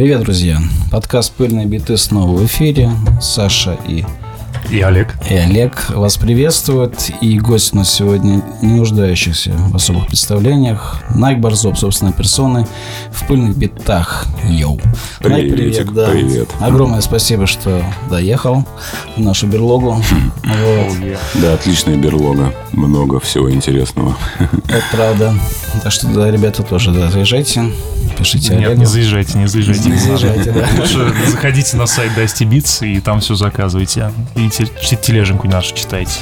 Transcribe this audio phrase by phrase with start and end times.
[0.00, 0.58] Привет, друзья!
[0.90, 2.90] Подкаст «Пыльные биты» снова в эфире.
[3.20, 4.06] Саша и
[4.70, 5.14] и Олег.
[5.28, 7.10] И Олег вас приветствует.
[7.20, 11.02] И гость у нас сегодня не нуждающийся в особых представлениях.
[11.14, 12.66] Найк Борзов, собственной персоны,
[13.12, 14.26] в пыльных битах.
[14.48, 14.80] Йоу.
[15.22, 15.92] Найк, привет.
[15.92, 16.08] Да.
[16.08, 16.48] Привет.
[16.60, 18.64] Огромное спасибо, что доехал
[19.16, 20.02] в нашу берлогу.
[20.10, 20.32] Хм.
[20.44, 21.18] Вот.
[21.42, 22.54] Да, отличная берлога.
[22.72, 24.16] Много всего интересного.
[24.38, 25.34] Это правда.
[25.82, 27.64] Так что, да, ребята, тоже да, заезжайте.
[28.20, 28.80] Пишите Нет, Олегу.
[28.80, 29.88] не заезжайте, не заезжайте.
[29.88, 30.68] Не заезжайте, да.
[30.78, 34.12] Лучше заходите на сайт Dusty Beats и там все заказывайте.
[34.36, 36.20] И тележеньку нашу читайте.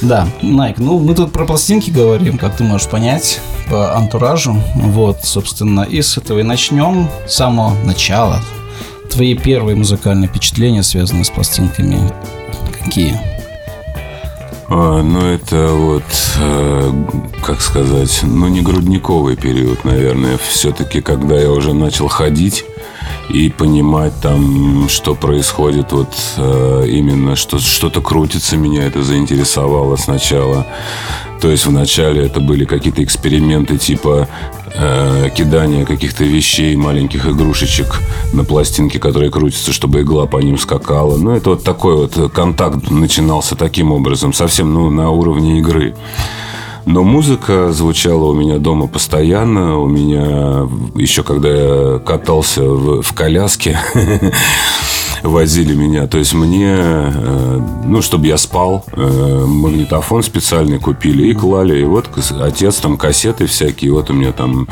[0.00, 3.40] Да, Найк, ну мы тут про пластинки говорим, как ты можешь понять,
[3.70, 4.60] по антуражу.
[4.74, 7.08] Вот, собственно, и с этого и начнем.
[7.28, 8.42] С самого начала.
[9.08, 12.00] Твои первые музыкальные впечатления, связанные с пластинками,
[12.82, 13.20] какие?
[14.68, 16.02] А, ну, это вот,
[16.38, 16.92] э,
[17.42, 20.38] как сказать, ну, не грудниковый период, наверное.
[20.38, 22.64] Все-таки, когда я уже начал ходить,
[23.28, 30.66] и понимать там, что происходит, вот э, именно что что-то крутится, меня это заинтересовало сначала.
[31.40, 34.28] То есть вначале это были какие-то эксперименты типа
[34.74, 38.00] э, кидания каких-то вещей, маленьких игрушечек
[38.32, 41.16] на пластинке, которые крутятся, чтобы игла по ним скакала.
[41.16, 45.94] Ну, это вот такой вот контакт начинался таким образом, совсем ну, на уровне игры.
[46.84, 49.78] Но музыка звучала у меня дома постоянно.
[49.78, 53.78] У меня еще когда я катался в, в коляске,
[55.22, 56.06] возили меня.
[56.06, 61.80] То есть мне, э, ну, чтобы я спал, э, магнитофон специальный купили и клали.
[61.80, 62.08] И вот
[62.40, 63.92] отец там кассеты всякие.
[63.92, 64.68] Вот у меня там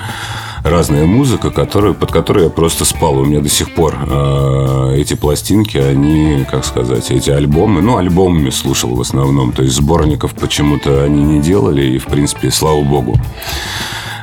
[0.62, 3.18] разная музыка, которая, под которой я просто спал.
[3.18, 8.50] У меня до сих пор э, эти пластинки, они, как сказать, эти альбомы, ну, альбомами
[8.50, 9.52] слушал в основном.
[9.52, 13.18] То есть сборников почему-то они не делали, и, в принципе, слава богу.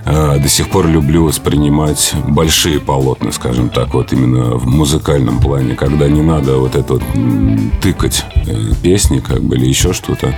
[0.09, 5.75] Э, до сих пор люблю воспринимать большие полотна, скажем так, вот именно в музыкальном плане,
[5.75, 7.03] когда не надо вот это вот
[7.81, 10.33] тыкать э, песни, как бы, или еще что-то.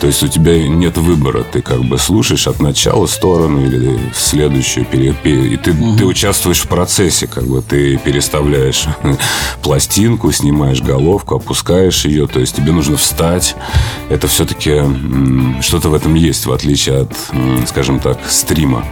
[0.00, 4.86] То есть у тебя нет выбора, ты как бы слушаешь от начала сторону или следующую,
[4.90, 5.98] и ты, угу.
[5.98, 8.86] ты участвуешь в процессе, как бы ты переставляешь
[9.62, 13.54] пластинку, снимаешь головку, опускаешь ее, то есть тебе нужно встать.
[14.08, 14.82] Это все-таки
[15.60, 17.12] что-то в этом есть, в отличие от,
[17.68, 18.84] скажем так, стрима.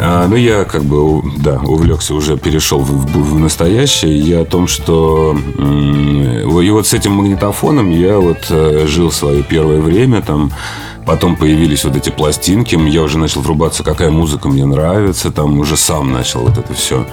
[0.00, 4.18] А, ну, я как бы, да, увлекся, уже перешел в, в, в настоящее.
[4.18, 5.36] Я о том, что...
[5.58, 10.52] И вот с этим магнитофоном я вот э, жил свое первое время, там...
[11.06, 15.78] Потом появились вот эти пластинки, я уже начал врубаться, какая музыка мне нравится, там уже
[15.78, 17.06] сам начал вот это все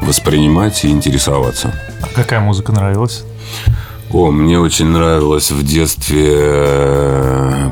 [0.00, 1.78] воспринимать и интересоваться.
[2.00, 3.22] А какая музыка нравилась?
[4.12, 7.70] О, мне очень нравилась в детстве э,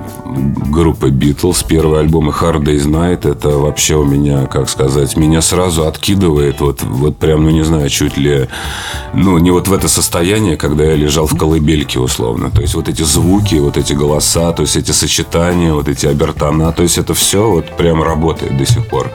[0.70, 3.28] группа Beatles, первый альбом и Hard Day's Night.
[3.28, 7.88] Это вообще у меня, как сказать, меня сразу откидывает, вот, вот прям, ну не знаю,
[7.90, 8.48] чуть ли,
[9.12, 12.50] ну не вот в это состояние, когда я лежал в колыбельке условно.
[12.50, 16.72] То есть вот эти звуки, вот эти голоса, то есть эти сочетания, вот эти обертона,
[16.72, 19.10] то есть это все вот прям работает до сих пор.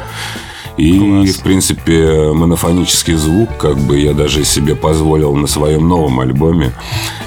[0.77, 1.35] И, Класс.
[1.37, 6.71] в принципе, монофонический звук, как бы я даже себе позволил на своем новом альбоме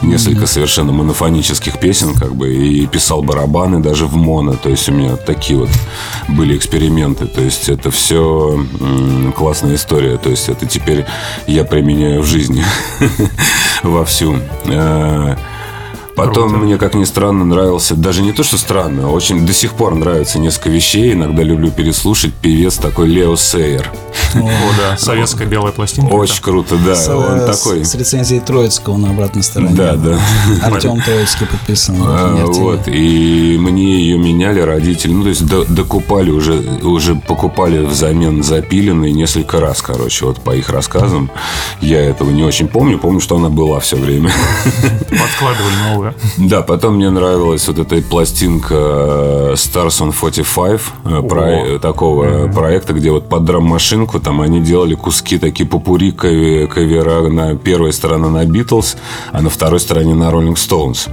[0.02, 0.46] несколько mm-hmm.
[0.46, 4.54] совершенно монофонических песен, как бы, и писал барабаны даже в моно.
[4.54, 5.70] То есть у меня такие вот
[6.28, 7.26] были эксперименты.
[7.26, 10.16] То есть это все м- классная история.
[10.16, 11.04] То есть это теперь
[11.46, 12.64] я применяю в жизни
[13.82, 14.36] вовсю.
[16.20, 16.64] А, Потом Круто.
[16.64, 19.94] мне, как ни странно, нравился, даже не то, что странно, а очень до сих пор
[19.94, 21.12] нравится несколько вещей.
[21.14, 23.90] Иногда люблю переслушать певец такой Лео Сейер.
[24.34, 24.38] О,
[24.78, 26.12] да, советская белая пластинка.
[26.12, 26.94] Очень круто, да.
[26.94, 27.84] С, он такой.
[27.84, 29.74] С рецензией Троицкого на обратной стороне.
[29.74, 30.20] Да, да.
[30.62, 31.96] Артем Троицкий подписан.
[32.00, 35.12] А, вот, и мне ее меняли родители.
[35.12, 40.68] Ну, то есть докупали уже, уже покупали взамен запиленные несколько раз, короче, вот по их
[40.68, 41.30] рассказам.
[41.80, 42.98] Я этого не очень помню.
[42.98, 44.30] Помню, что она была все время.
[45.08, 51.78] Подкладывали новую да, потом мне нравилась вот эта пластинка э, Stars on 45 э, про,
[51.78, 52.54] такого mm-hmm.
[52.54, 58.28] проекта, где вот под драм-машинку там они делали куски такие попури кавера на первой стороне
[58.28, 58.96] на Beatles,
[59.32, 61.08] а на второй стороне на Rolling Stones.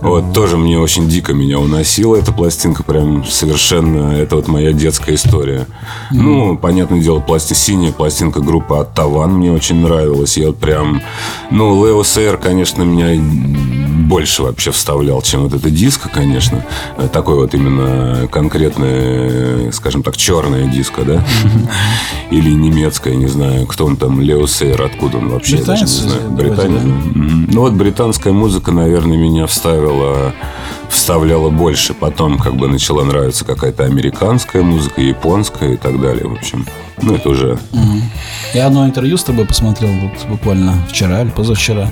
[0.00, 0.32] Вот mm-hmm.
[0.32, 5.66] тоже мне очень дико меня уносила эта пластинка, прям совершенно, это вот моя детская история.
[6.12, 6.16] Mm-hmm.
[6.16, 10.36] Ну, понятное дело, пластин, синяя пластинка группы Оттаван мне очень нравилась.
[10.36, 11.02] Я вот прям,
[11.50, 13.14] ну, Лео Сейер, конечно, меня
[14.10, 16.66] больше вообще вставлял, чем вот эта диско, конечно.
[16.98, 21.24] Э, такой вот именно конкретный, скажем так, черная диско, да?
[22.32, 25.86] Или немецкая, не знаю, кто он там, Лео Сейр, откуда он вообще, я даже не
[25.86, 26.30] знаю.
[26.32, 26.80] Британия.
[26.82, 30.34] Ну вот британская музыка, наверное, меня вставила
[30.88, 31.94] вставляла больше.
[31.94, 36.66] Потом как бы начала нравиться какая-то американская музыка, японская и так далее, в общем.
[37.00, 37.58] Ну, это уже...
[38.54, 39.90] Я одно интервью с тобой посмотрел
[40.28, 41.90] буквально вчера или позавчера,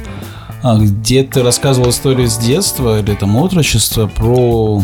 [0.63, 4.83] где ты рассказывал историю с детства или там отрочества про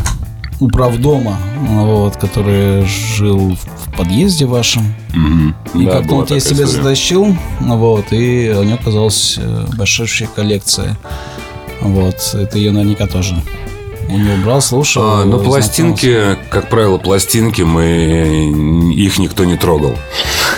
[0.60, 4.94] управдома, вот, который жил в подъезде вашем.
[5.12, 5.54] Мгм.
[5.74, 6.82] И Да, как-то он тебя себе история.
[6.82, 10.96] затащил, вот, и у него оказалась э, большущая коллекция.
[11.80, 12.16] Вот,
[12.52, 13.34] ты ее наверняка тоже
[14.08, 15.02] у него брал, слушал.
[15.02, 15.48] А, ну, знакомился.
[15.48, 19.94] пластинки, как правило, пластинки мы их никто не трогал.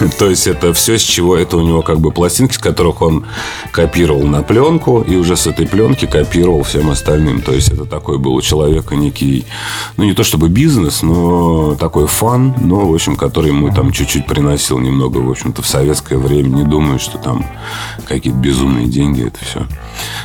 [0.19, 3.27] То есть это все, с чего это у него как бы пластинки, с которых он
[3.71, 7.43] копировал на пленку и уже с этой пленки копировал всем остальным.
[7.43, 9.47] То есть это такой был у человека некий,
[9.97, 14.27] ну не то чтобы бизнес, но такой фан, но в общем, который ему там чуть-чуть
[14.27, 16.49] приносил немного, в общем-то, в советское время.
[16.49, 17.47] Не думаю, что там
[18.07, 19.67] какие-то безумные деньги это все.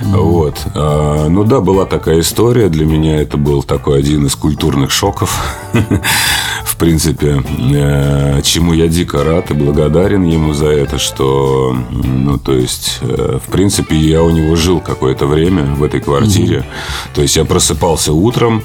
[0.01, 0.55] Вот.
[0.75, 2.69] А, Ну да, была такая история.
[2.69, 5.39] Для меня это был такой один из культурных шоков.
[6.63, 7.43] В принципе,
[7.75, 13.39] э, чему я дико рад и благодарен ему за это, что, ну, то есть, э,
[13.45, 16.65] в принципе, я у него жил какое-то время в этой квартире.
[17.13, 18.63] То есть, я просыпался утром,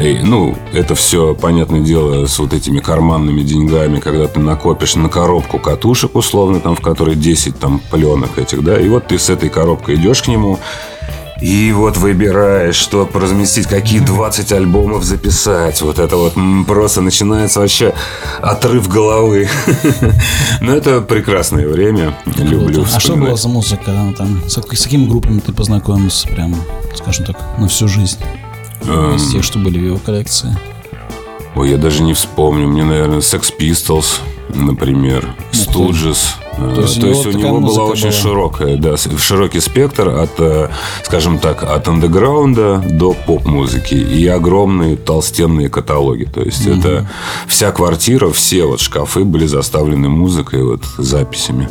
[0.00, 5.10] и, ну, это все, понятное дело, с вот этими карманными деньгами, когда ты накопишь на
[5.10, 9.28] коробку катушек, условно, там, в которой 10 там пленок этих, да, и вот ты с
[9.28, 10.58] этой коробкой идешь к нему,
[11.40, 15.80] и вот выбираешь, что разместить, какие 20 альбомов записать.
[15.80, 16.34] Вот это вот
[16.66, 17.94] просто начинается вообще
[18.42, 19.48] отрыв головы.
[20.60, 22.18] Но это прекрасное время.
[22.36, 24.42] Люблю А что было за музыка там?
[24.46, 26.54] С, с какими группами ты познакомился прям,
[26.94, 28.18] скажем так, на всю жизнь?
[28.82, 30.56] Эм, Из тех, что были в его коллекции.
[31.54, 32.68] Ой, я даже не вспомню.
[32.68, 34.20] Мне, наверное, Sex Pistols,
[34.54, 36.18] например, Stooges.
[36.58, 38.12] Э, То есть у То него есть у него была очень была.
[38.12, 40.68] широкая, да, широкий спектр от, э,
[41.04, 46.24] скажем так, от андеграунда до поп-музыки и огромные толстенные каталоги.
[46.24, 47.08] То есть это
[47.46, 51.68] вся квартира, все вот шкафы были заставлены музыкой, вот записями.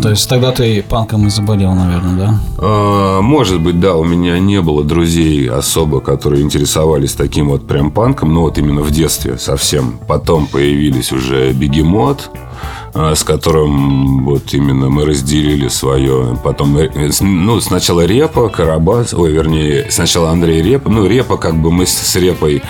[0.00, 2.40] То есть тогда ты панком и заболел, наверное, да?
[2.58, 7.90] А, Может быть, да, у меня не было друзей особо, которые интересовались таким вот прям
[7.90, 9.98] панком, но вот именно в детстве совсем.
[10.06, 12.51] Потом появились уже Бегемот, а,
[12.94, 16.38] с которым вот именно мы разделили свое.
[16.42, 20.90] Потом, э, ну, сначала Репа, Карабас, ой, вернее, сначала Андрей Репа.
[20.90, 22.62] Ну, Репа, как бы мы с, Репой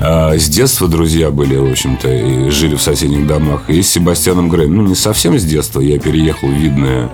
[0.00, 3.62] а, с детства друзья были, в общем-то, и жили в соседних домах.
[3.68, 4.76] И с Себастьяном Греем.
[4.76, 5.80] Ну, не совсем с детства.
[5.80, 7.10] Я переехал в Видное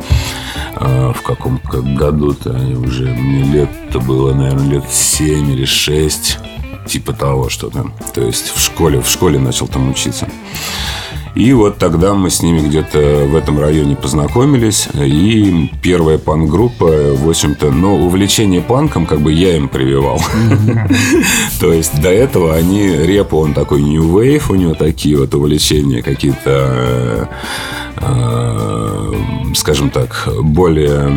[0.75, 6.39] а, в каком как году-то уже мне лет-то было, наверное, лет 7 или 6
[6.89, 7.93] типа того что-то.
[8.15, 10.29] То есть в школе, в школе начал там учиться.
[11.39, 14.89] И вот тогда мы с ними где-то в этом районе познакомились.
[14.93, 20.21] И первая панк-группа, в общем-то, но увлечение панком как бы я им прививал.
[21.61, 26.03] То есть до этого они, реп, он такой new wave, у него такие вот увлечения
[26.03, 27.27] какие-то, э,
[27.99, 29.13] э,
[29.55, 31.09] скажем так, более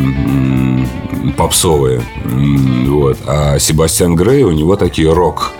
[1.36, 2.02] попсовые.
[2.24, 3.18] Вот.
[3.26, 5.52] А Себастьян Грей, у него такие рок.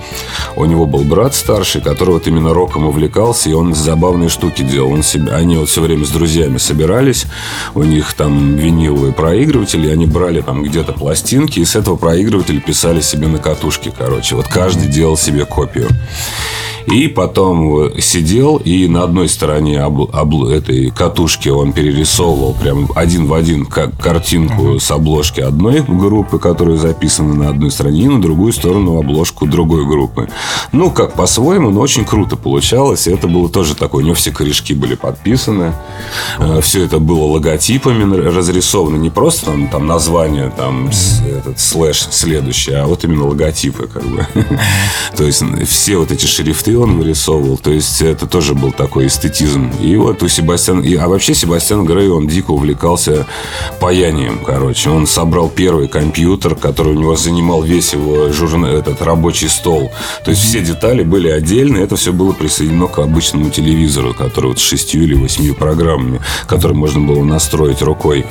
[0.57, 4.93] У него был брат старший, который вот именно роком увлекался, и он забавные штуки делал.
[4.93, 7.27] Он себе, они вот все время с друзьями собирались,
[7.75, 13.01] у них там виниловые проигрыватели, они брали там где-то пластинки, и с этого проигрывателя писали
[13.01, 14.37] себе на катушке, короче.
[14.37, 15.89] Вот каждый делал себе копию.
[16.87, 23.27] И потом сидел, и на одной стороне обл- обл- этой катушки он перерисовывал прям один
[23.27, 28.21] в один как картинку с обложки одной группы, которая записана на одной стороне, и на
[28.21, 30.29] другую сторону обложку другой группы.
[30.73, 33.07] Ну, как по-своему, но очень круто получалось.
[33.07, 34.03] Это было тоже такое.
[34.03, 35.75] У него все корешки были подписаны.
[36.63, 38.97] Все это было логотипами разрисовано.
[38.97, 40.89] Не просто там, там название, там
[41.27, 44.27] этот слэш следующий, а вот именно логотипы как бы.
[45.17, 47.59] То есть все вот эти шрифты он вырисовывал.
[47.59, 49.71] То есть это тоже был такой эстетизм.
[49.81, 50.83] И вот у Себастьяна...
[51.03, 53.27] А вообще Себастьян Грей, он дико увлекался
[53.81, 54.89] паянием, короче.
[54.91, 58.69] Он собрал первый компьютер, который у него занимал весь его журна...
[58.69, 59.91] этот рабочий стол.
[60.25, 61.79] То есть все детали были отдельно.
[61.79, 66.77] Это все было присоединено к обычному телевизору, который вот с шестью или восьмью программами, который
[66.77, 68.27] можно было настроить рукой,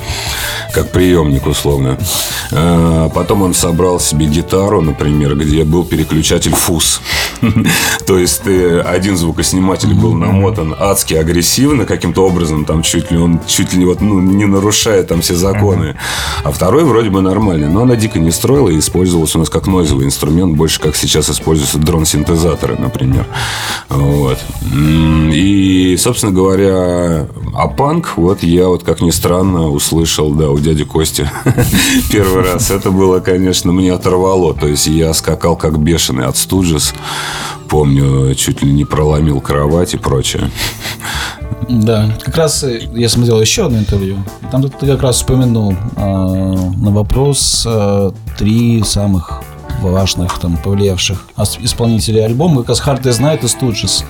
[0.72, 1.98] как приемник условно.
[2.52, 7.00] А, Потом он собрал себе гитару, например, где был переключатель фуз.
[8.06, 13.40] То есть ты- один звукосниматель был намотан адски агрессивно каким-то образом, там чуть ли он
[13.46, 15.96] чуть ли вот ну, не нарушая там все законы,
[16.44, 19.66] а второй вроде бы нормальный, но она дико не строила и использовалась у нас как
[19.66, 23.26] нойзовый инструмент, больше как сейчас используются дрон-синтезаторы, например.
[23.88, 24.38] Вот.
[24.72, 30.84] И, собственно говоря, а панк, вот я вот как ни странно услышал, да, у дяди
[30.84, 31.28] Кости
[32.10, 32.70] первый раз.
[32.70, 34.54] Это было, конечно, мне оторвало.
[34.54, 36.94] То есть я скакал как бешеный от Студжес.
[37.72, 40.50] Помню, чуть ли не проломил кровать и прочее.
[41.70, 44.18] Да, как раз э, я смотрел еще одно интервью.
[44.50, 49.42] Там ты как раз упомянул э, на вопрос э, три самых
[49.80, 51.28] важных, там, повлиявших
[51.60, 54.04] исполнителей альбома, как раз Hard Day's Night и Stooges.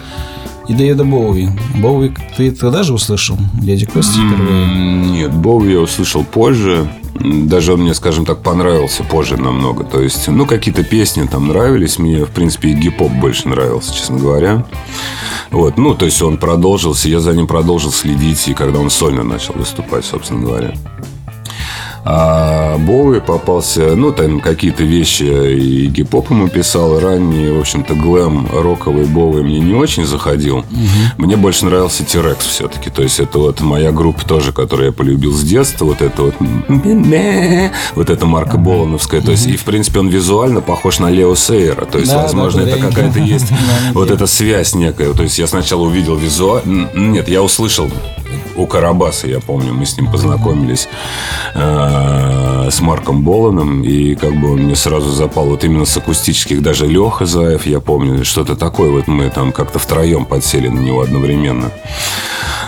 [0.69, 1.49] И Дэвида Боуи.
[1.76, 3.37] Боуи ты тогда же услышал?
[3.61, 4.66] Дядя Кости впервые?
[4.66, 6.88] Нет, Боуи я услышал позже.
[7.14, 9.85] Даже он мне, скажем так, понравился позже намного.
[9.85, 11.99] То есть, ну, какие-то песни там нравились.
[11.99, 14.64] Мне, в принципе, и гип-поп больше нравился, честно говоря.
[15.50, 19.23] Вот, ну, то есть он продолжился, я за ним продолжил следить, и когда он сольно
[19.23, 20.75] начал выступать, собственно говоря.
[22.04, 28.49] А Боуи попался, ну, там какие-то вещи и гип-поп ему писал, ранний, в общем-то, глэм
[28.52, 30.59] роковый Боуи мне не очень заходил.
[30.59, 30.66] Угу.
[31.18, 32.90] Мне больше нравился Тирекс все-таки.
[32.90, 35.85] То есть, это вот моя группа тоже, которую я полюбил с детства.
[35.85, 36.35] Вот это вот...
[37.94, 39.21] Вот это Марка Болоновская.
[39.21, 41.85] То есть, и, в принципе, он визуально похож на Лео Сейера.
[41.85, 43.47] То есть, да, возможно, да, это какая-то есть
[43.94, 45.12] вот эта связь некая.
[45.12, 46.88] То есть, я сначала увидел визуально...
[46.94, 47.88] Нет, я услышал
[48.56, 50.88] у Карабаса, я помню, мы с ним познакомились
[51.54, 56.62] э, с Марком Боланом, и как бы он мне сразу запал вот именно с акустических,
[56.62, 61.00] даже Леха Заев, я помню, что-то такое, вот мы там как-то втроем подсели на него
[61.00, 61.71] одновременно.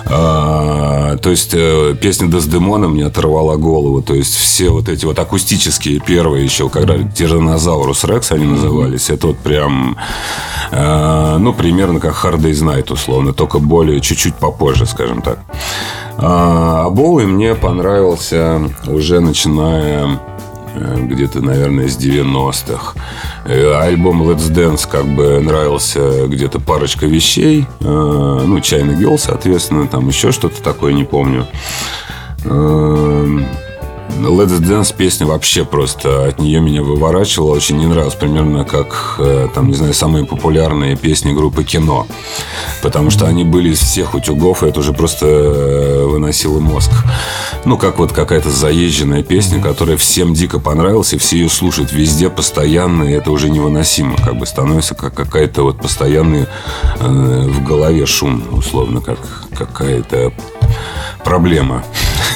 [0.07, 4.03] А, то есть э, песня Дездемона мне оторвала голову.
[4.03, 9.29] То есть все вот эти вот акустические первые еще, когда Тиранозаурус Рекс они назывались, это
[9.29, 9.97] вот прям,
[10.71, 15.39] э, ну, примерно как Hard Day's Night, условно, только более чуть-чуть попозже, скажем так.
[16.17, 20.21] А Боуи мне понравился уже начиная
[20.75, 22.95] Э, где-то, наверное, с 90-х.
[23.47, 27.67] Э, альбом Let's Dance как бы нравился где-то парочка вещей.
[27.81, 31.47] Э, ну, Чайный Гелл, соответственно, там еще что-то такое, не помню.
[34.11, 39.49] Let's Dance песня вообще просто от нее меня выворачивала, очень не нравилась, примерно как, э,
[39.55, 42.07] там, не знаю, самые популярные песни группы Кино,
[42.83, 46.91] потому что они были из всех утюгов, и это уже просто э, выносило мозг.
[47.65, 52.31] Ну, как вот какая-то заезженная песня, которая всем дико понравилась, и все ее слушают везде
[52.31, 56.47] постоянно, и это уже невыносимо, как бы становится как какая-то вот постоянный
[57.01, 59.19] э, в голове шум, условно, как
[59.57, 60.33] какая-то
[61.25, 61.85] проблема.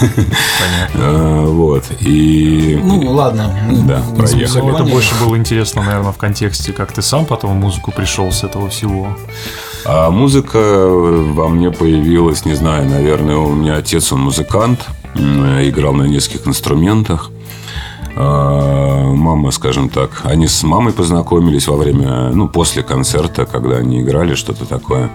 [0.00, 0.94] Понятно.
[1.00, 1.84] А, вот.
[2.00, 2.78] И...
[2.82, 3.54] Ну, ладно.
[3.86, 4.74] Да, проехали.
[4.74, 8.42] Это больше было интересно, наверное, в контексте, как ты сам потом в музыку пришел с
[8.42, 9.16] этого всего.
[9.84, 16.04] А музыка во мне появилась, не знаю, наверное, у меня отец, он музыкант, играл на
[16.04, 17.30] нескольких инструментах.
[18.16, 24.00] А, мама, скажем так, они с мамой познакомились во время, ну, после концерта, когда они
[24.00, 25.10] играли что-то такое.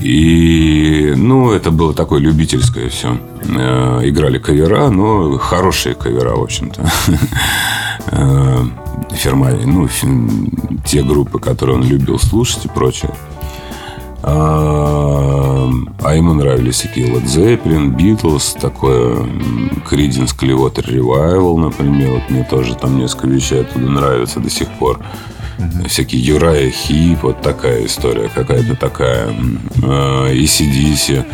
[0.00, 3.18] И, ну, это было такое любительское все.
[3.44, 6.90] Э, играли кавера, но хорошие кавера, в общем-то.
[8.10, 8.64] Э,
[9.10, 9.86] Ферма, ну,
[10.86, 13.12] те группы, которые он любил слушать и прочее.
[14.22, 15.70] А,
[16.02, 19.16] а ему нравились такие Led Zeppelin, Beatles, такое
[19.88, 22.12] Creedence Clearwater Revival, например.
[22.12, 25.00] Вот мне тоже там несколько вещей оттуда нравятся до сих пор.
[25.58, 25.88] Mm-hmm.
[25.88, 29.30] Всякие Юрая Хип, вот такая история какая-то такая.
[29.30, 31.24] И CDC.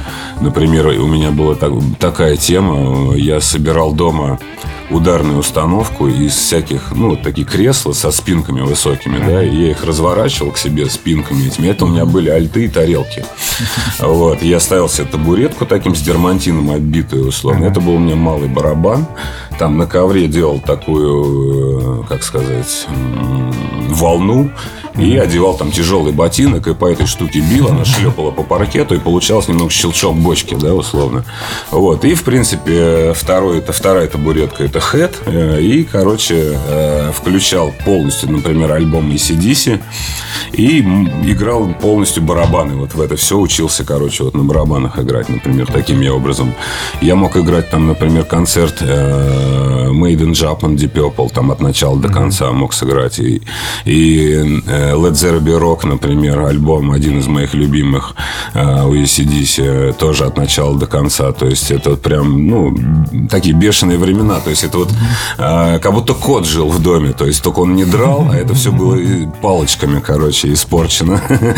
[0.40, 3.14] Например, у меня была так, такая тема.
[3.14, 4.38] Я собирал дома
[4.91, 9.85] ударную установку из всяких, ну, вот такие кресла со спинками высокими, да, и я их
[9.85, 11.69] разворачивал к себе спинками этими.
[11.69, 13.25] Это у меня были альты и тарелки.
[13.99, 14.43] Вот.
[14.43, 17.64] Я ставил себе табуретку таким с дермантином оббитую, условно.
[17.64, 19.07] Это был у меня малый барабан.
[19.59, 22.87] Там на ковре делал такую, э, как сказать,
[23.88, 24.50] волну
[24.99, 28.99] и одевал там тяжелый ботинок, и по этой штуке бил, она шлепала по паркету, и
[28.99, 31.25] получалось немного щелчок бочки, да, условно.
[31.71, 32.05] Вот.
[32.05, 35.23] И, в принципе, второй, это, вторая табуретка– это хэт.
[35.26, 39.81] Э, и, короче, э, включал полностью, например, альбом ACDC
[40.52, 42.75] и играл полностью барабаны.
[42.75, 46.54] Вот в это все учился, короче, вот на барабанах играть, например, таким я образом.
[47.00, 51.97] Я мог играть там, например, концерт э, Made in Japan, Deep Purple, там от начала
[52.00, 53.21] до конца мог сыграть.
[53.21, 53.43] И,
[53.85, 58.14] и Led Zeppelin Rock, например, альбом, один из моих любимых
[58.54, 58.59] у
[58.95, 61.33] ACDC, тоже от начала до конца.
[61.33, 62.76] То есть это вот прям, ну,
[63.31, 64.40] такие бешеные времена.
[64.40, 64.90] То есть это вот
[65.38, 67.12] э, как будто кот жил в доме.
[67.12, 68.97] То есть только он не драл, а это все было
[69.42, 71.21] палочками, короче, испорчено.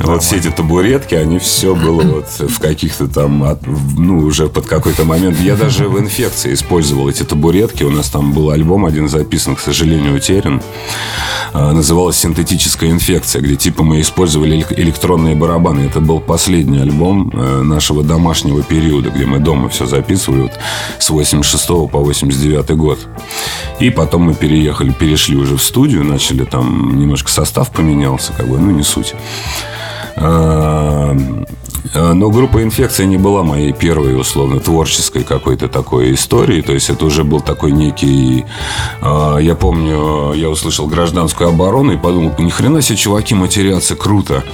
[0.00, 3.58] Вот все эти табуретки, они все было вот в каких-то там,
[3.96, 5.38] ну, уже под какой-то момент.
[5.40, 7.82] Я даже в инфекции использовал эти табуретки.
[7.84, 10.62] У нас там был альбом один записан, к сожалению, утерян.
[11.52, 15.80] Э, называлась «Синтетический «Химическая инфекция», где типа мы использовали электронные барабаны.
[15.80, 20.52] Это был последний альбом э, нашего домашнего периода, где мы дома все записывали вот
[20.98, 22.37] с 86 по 89
[22.76, 22.98] год.
[23.80, 28.58] И потом мы переехали, перешли уже в студию, начали там немножко состав поменялся, как бы,
[28.58, 29.14] ну не суть.
[31.94, 36.62] Э, но группа «Инфекция» не была моей первой, условно, творческой какой-то такой историей.
[36.62, 38.44] То есть это уже был такой некий...
[39.00, 44.44] Э, я помню, я услышал гражданскую оборону и подумал, ни хрена себе чуваки матерятся, круто.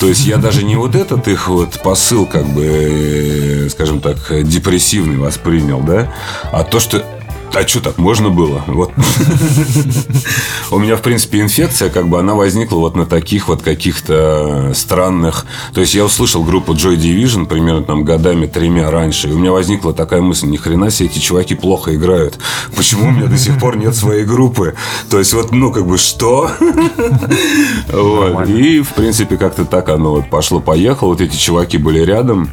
[0.00, 4.18] То есть я даже не вот этот их вот посыл, как бы, э, скажем так,
[4.44, 6.12] депрессивный воспринял, да,
[6.52, 7.04] а то, что
[7.56, 8.62] а что так можно было?
[8.66, 8.92] Вот.
[10.70, 15.46] У меня, в принципе, инфекция, как бы, она возникла вот на таких вот каких-то странных...
[15.72, 19.52] То есть, я услышал группу Joy Division примерно там годами тремя раньше, и у меня
[19.52, 22.38] возникла такая мысль, ни хрена себе эти чуваки плохо играют.
[22.76, 24.74] Почему у меня до сих пор нет своей группы?
[25.08, 26.50] То есть, вот, ну, как бы, что?
[27.88, 28.48] Вот.
[28.48, 31.10] И, в принципе, как-то так оно вот пошло-поехало.
[31.10, 32.50] Вот эти чуваки были рядом.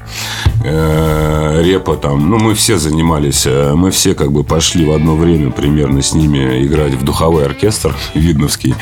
[0.63, 5.15] Э, репа там, ну, мы все занимались, э, мы все как бы пошли в одно
[5.15, 8.75] время примерно с ними играть в духовой оркестр видновский.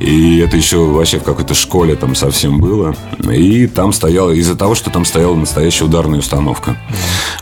[0.00, 2.94] И это еще вообще в какой-то школе там совсем было.
[3.32, 6.76] И там стояла, из-за того, что там стояла настоящая ударная установка.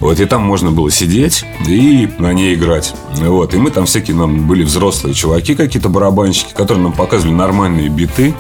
[0.01, 2.95] Вот, и там можно было сидеть и на ней играть.
[3.13, 7.89] Вот, и мы там всякие, нам были взрослые чуваки какие-то, барабанщики, которые нам показывали нормальные
[7.89, 8.35] биты.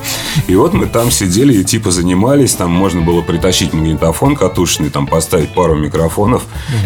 [0.48, 5.06] И вот мы там сидели и типа занимались, там можно было притащить магнитофон катушечный, там
[5.06, 6.42] поставить пару микрофонов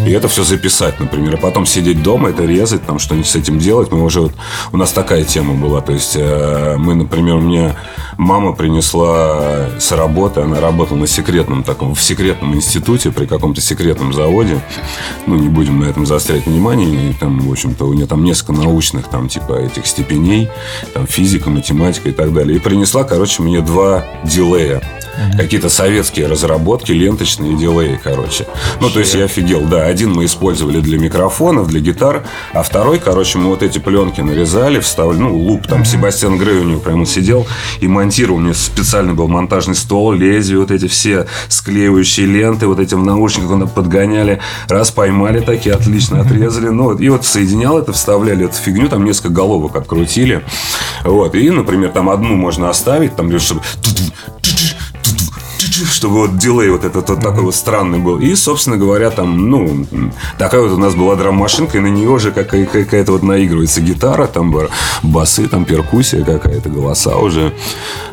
[0.06, 1.34] и это все записать, например.
[1.34, 3.90] А потом сидеть дома, это резать, там что-нибудь с этим делать.
[3.90, 4.32] Мы уже вот,
[4.72, 5.80] у нас такая тема была.
[5.80, 7.74] То есть э, мы, например, мне
[8.18, 14.12] мама принесла с работы, она работала на секретном таком, в секретном институте при каком-то секретном
[14.12, 14.60] заводе.
[15.26, 17.10] Ну, не будем на этом заострять внимание.
[17.10, 20.50] И там, в общем-то, у нее там несколько научных там типа этих степеней,
[20.92, 22.56] там физика, математика и так далее.
[22.56, 24.82] И принесла, короче, мне два дилея.
[25.20, 25.38] Угу.
[25.38, 28.46] Какие-то советские разработки, ленточные дилеи, короче.
[28.80, 29.86] Ну, то есть я офигел, да.
[29.86, 34.80] Один мы использовали для микрофонов, для гитар, а второй, короче, мы вот эти пленки нарезали,
[34.80, 35.84] вставили, ну, луп, там.
[35.84, 37.46] Себастьян Грей у него прямо сидел
[37.80, 38.38] и монтировал.
[38.38, 43.04] У меня специальный был монтажный стол, лезвие, вот эти все склеивающие ленты, вот эти в
[43.04, 44.40] наушниках подгоняли.
[44.68, 46.68] Раз поймали такие, отлично отрезали.
[46.68, 50.44] Ну, и вот соединял это, вставляли эту фигню, там несколько головок открутили.
[51.04, 51.34] Вот.
[51.34, 53.62] И, например, там одну можно оставить, там, чтобы
[55.90, 58.18] чтобы вот дилей вот этот вот такой вот странный был.
[58.18, 59.86] И, собственно говоря, там, ну,
[60.38, 64.54] такая вот у нас была драм-машинка, и на нее же какая-то вот наигрывается гитара, там
[65.02, 67.52] басы, там перкуссия какая-то, голоса уже.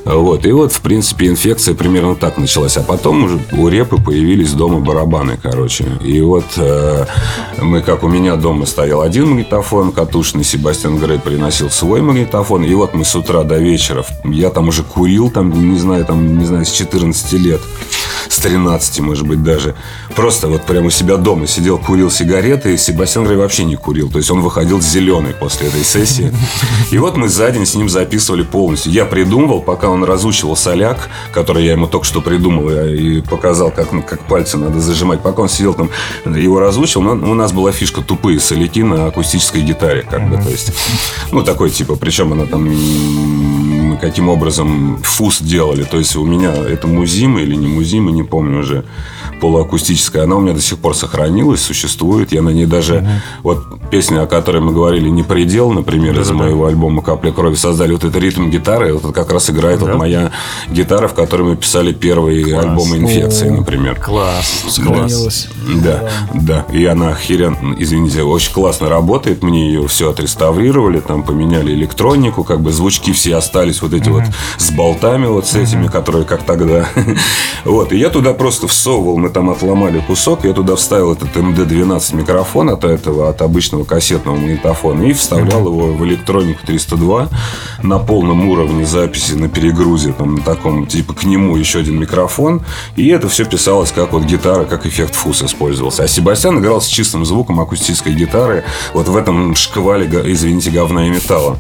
[0.06, 0.46] Вот.
[0.46, 2.78] И вот, в принципе, инфекция примерно так началась.
[2.78, 5.86] А потом уже у репы появились дома барабаны, короче.
[6.04, 7.06] И вот э,
[7.62, 12.64] мы, как у меня дома стоял один магнитофон катушный, Себастьян Грей приносил свой магнитофон.
[12.64, 16.38] И вот мы с утра до вечера, я там уже курил, там, не знаю, там,
[16.38, 17.57] не знаю, с 14 лет
[18.30, 19.76] с 13, может быть, даже.
[20.16, 24.10] Просто вот прямо у себя дома сидел, курил сигареты, и Себастьян Грей вообще не курил.
[24.10, 26.34] То есть он выходил зеленый после этой сессии.
[26.92, 28.92] И вот мы за день с ним записывали полностью.
[28.92, 33.90] Я придумывал, пока он разучивал соляк, который я ему только что придумал и показал, как,
[34.06, 35.22] как пальцы надо зажимать.
[35.22, 35.90] Пока он сидел там,
[36.26, 40.50] его разучил, но у нас была фишка тупые соляки на акустической гитаре, как бы, то
[40.50, 40.72] есть,
[41.32, 42.68] ну, такой типа, причем она там
[43.98, 45.84] каким образом фуз делали.
[45.84, 48.84] То есть у меня это музима или не музима, не помню уже,
[49.42, 50.24] полуакустическая.
[50.24, 52.32] Она у меня до сих пор сохранилась, существует.
[52.32, 52.98] Я на ней даже...
[52.98, 53.08] Угу.
[53.44, 56.70] Вот песня, о которой мы говорили, «Не предел», например, да, из да, моего да.
[56.70, 58.94] альбома «Капля крови» создали вот этот ритм гитары.
[58.94, 59.86] Вот это как раз играет да.
[59.86, 60.32] вот моя
[60.70, 62.66] гитара, в которой мы писали первый Класс.
[62.66, 64.00] альбом «Инфекции», например.
[64.00, 64.80] Класс.
[64.84, 65.48] Класс.
[65.84, 66.66] Да, да.
[66.72, 69.44] И она охеренно, извините, очень классно работает.
[69.44, 74.12] Мне ее все отреставрировали, там поменяли электронику, как бы звучки все остались вот эти mm-hmm.
[74.12, 74.24] вот
[74.58, 75.92] с болтами вот с этими, mm-hmm.
[75.92, 76.88] которые как тогда.
[77.66, 77.92] вот.
[77.92, 82.70] И я туда просто всовывал, мы там отломали кусок, я туда вставил этот МД-12 микрофон
[82.70, 87.30] от этого, от обычного кассетного магнитофона и вставлял его в электронику 302
[87.84, 92.62] на полном уровне записи на перегрузе, там на таком, типа к нему еще один микрофон.
[92.96, 96.04] И это все писалось как вот гитара, как эффект фус использовался.
[96.04, 101.10] А Себастьян играл с чистым звуком акустической гитары вот в этом шквале, извините, говна и
[101.10, 101.58] металла.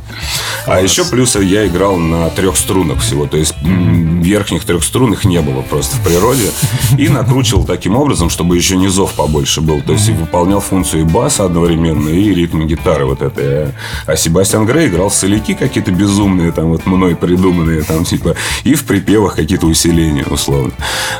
[0.66, 3.26] А еще плюс я играл на на трех струнах всего.
[3.26, 6.52] То есть верхних трех струн их не было просто в природе.
[6.98, 9.82] И накручивал таким образом, чтобы еще низов побольше был.
[9.82, 13.74] То есть выполнял функцию и баса одновременно, и ритм гитары вот этой.
[14.06, 18.86] А Себастьян Грей играл соляки какие-то безумные, там вот мной придуманные, там типа, и в
[18.86, 20.74] припевах какие-то усиления, условно.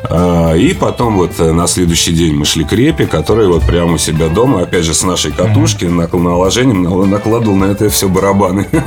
[0.04, 3.98] А, и потом вот на следующий день мы шли к репе, который вот прямо у
[3.98, 8.68] себя дома, опять же, с нашей катушки, наложением накладывал на это все барабаны.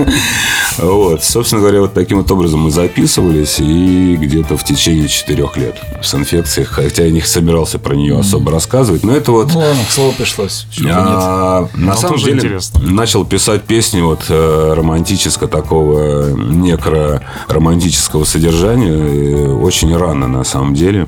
[0.79, 5.77] Вот, собственно говоря, вот таким вот образом мы записывались, и где-то в течение четырех лет
[6.01, 9.53] с инфекцией, хотя я не собирался про нее особо рассказывать, но это вот...
[9.53, 10.67] Ну, ладно, к слову пришлось.
[10.87, 12.81] А, на самом тоже деле интересно.
[12.81, 21.07] начал писать песни вот э, романтического такого некро-романтического содержания очень рано на самом деле.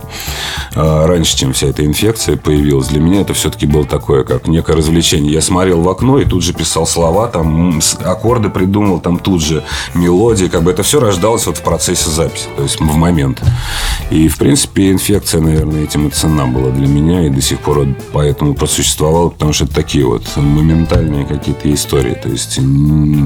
[0.74, 2.88] Э, раньше, чем вся эта инфекция появилась.
[2.88, 5.32] Для меня это все-таки было такое, как некое развлечение.
[5.32, 9.62] Я смотрел в окно и тут же писал слова, там аккорды придумал, там тут же
[9.94, 10.46] мелодии.
[10.46, 13.42] Как бы это все рождалось вот в процессе записи, то есть в момент.
[14.10, 17.86] И, в принципе, инфекция, наверное, этим и цена была для меня, и до сих пор
[18.12, 22.60] поэтому просуществовала, потому что это такие вот моментальные какие-то истории, то есть,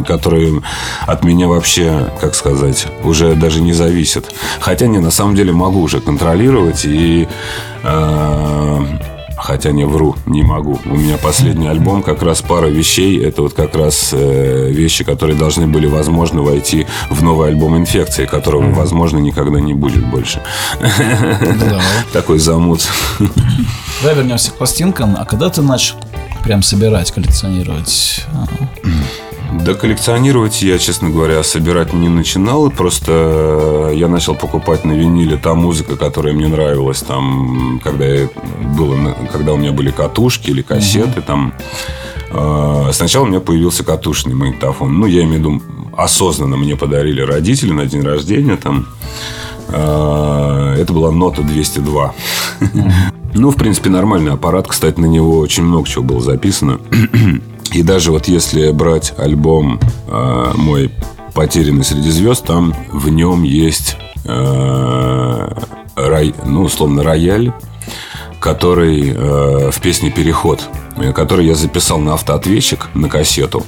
[0.06, 0.62] которые
[1.06, 4.34] от меня вообще, как сказать, уже даже не зависят.
[4.60, 7.28] Хотя не, на самом деле могу уже контролировать и
[7.82, 8.84] э,
[9.36, 10.78] Хотя не вру, не могу.
[10.86, 13.22] У меня последний альбом, как раз пара вещей.
[13.22, 18.26] Это вот как раз э, вещи, которые должны были, возможно, войти в новый альбом «Инфекции»,
[18.26, 20.42] которого, возможно, никогда не будет больше.
[20.80, 21.80] Да.
[22.12, 22.88] Такой замут.
[24.02, 25.16] Давай вернемся к пластинкам.
[25.18, 25.96] А когда ты начал
[26.44, 28.24] прям собирать, коллекционировать?
[29.64, 32.70] Да коллекционировать я, честно говоря, собирать не начинал.
[32.70, 37.00] Просто я начал покупать на виниле та музыка, которая мне нравилась.
[37.00, 38.28] Там, когда, я
[38.76, 41.20] было, когда у меня были катушки или кассеты.
[41.20, 41.54] Там.
[42.30, 44.98] Э, Сначала у меня появился катушный магнитофон.
[44.98, 45.62] Ну, я имею в виду,
[45.96, 48.56] осознанно мне подарили родители на день рождения.
[48.56, 48.86] Там.
[49.68, 52.14] Э, Это была нота 202.
[53.38, 54.66] Ну, в принципе, нормальный аппарат.
[54.66, 56.80] Кстати, на него очень много чего было записано.
[57.72, 60.90] И даже вот если брать альбом э, мой
[61.34, 65.48] «Потерянный среди звезд», там в нем есть, э,
[65.96, 67.52] рай, ну, условно, рояль,
[68.40, 70.62] который э, в песне «Переход»,
[70.96, 73.64] э, который я записал на автоответчик, на кассету,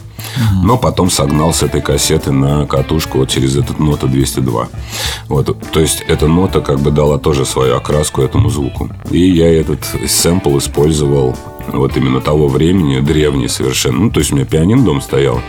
[0.63, 4.69] но потом согнал с этой кассеты на катушку вот через этот нота 202.
[5.29, 8.91] Вот, то есть эта нота как бы дала тоже свою окраску этому звуку.
[9.11, 11.37] И я этот сэмпл использовал
[11.73, 13.99] вот именно того времени, древний совершенно.
[14.05, 15.41] Ну, то есть у меня пианино дома стоял.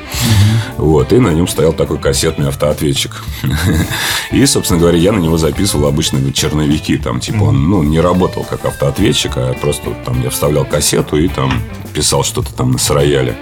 [0.78, 3.24] Вот, и на нем стоял такой кассетный автоответчик.
[4.32, 6.98] И, собственно говоря, я на него записывал обычные черновики.
[6.98, 11.28] Там, типа, он, ну, не работал как автоответчик, а просто там я вставлял кассету и
[11.28, 11.52] там
[11.94, 13.36] писал что-то там с рояля.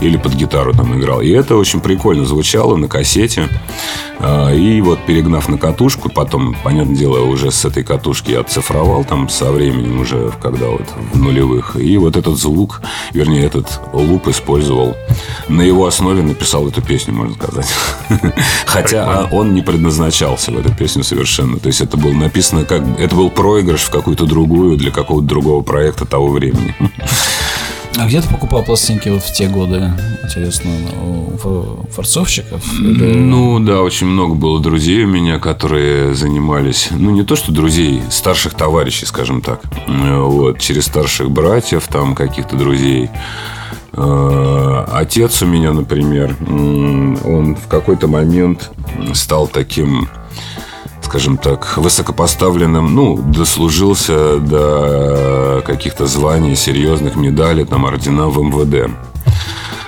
[0.00, 1.20] Или под гитару там играл.
[1.20, 3.48] И это очень прикольно звучало на кассете.
[4.18, 9.04] А, И вот перегнав на катушку, потом, понятное дело, уже с этой катушки я оцифровал
[9.04, 11.76] там со временем уже, когда вот в нулевых.
[11.76, 12.80] И вот этот звук,
[13.12, 14.96] вернее, этот луп использовал.
[15.48, 17.66] На его основе написал эту песню, можно сказать.
[18.66, 21.58] Хотя а, он не предназначался в эту песню совершенно.
[21.58, 22.82] То есть это было написано как...
[22.98, 26.74] Это был проигрыш в какую-то другую, для какого-то другого проекта того времени.
[27.98, 29.92] А где ты покупал пластинки вот в те годы?
[30.24, 30.70] Интересно,
[31.04, 32.62] у ф- форцовщиков?
[32.80, 38.02] Ну да, очень много было друзей у меня, которые занимались, ну не то что друзей,
[38.10, 43.10] старших товарищей, скажем так, вот через старших братьев, там каких-то друзей.
[43.92, 48.70] Э, Отец у меня, например, он в какой-то момент
[49.12, 50.08] стал таким
[51.12, 58.90] скажем так, высокопоставленным, ну, дослужился до каких-то званий, серьезных медалей, там, ордена в МВД.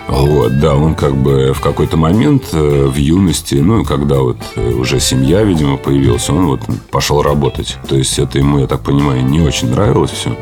[0.06, 4.72] Вот, да, он как бы в какой-то момент э, в юности, ну, когда вот э,
[4.74, 6.60] уже семья, видимо, появилась, он вот
[6.90, 7.78] пошел работать.
[7.88, 10.36] То есть это ему, я так понимаю, не очень нравилось все.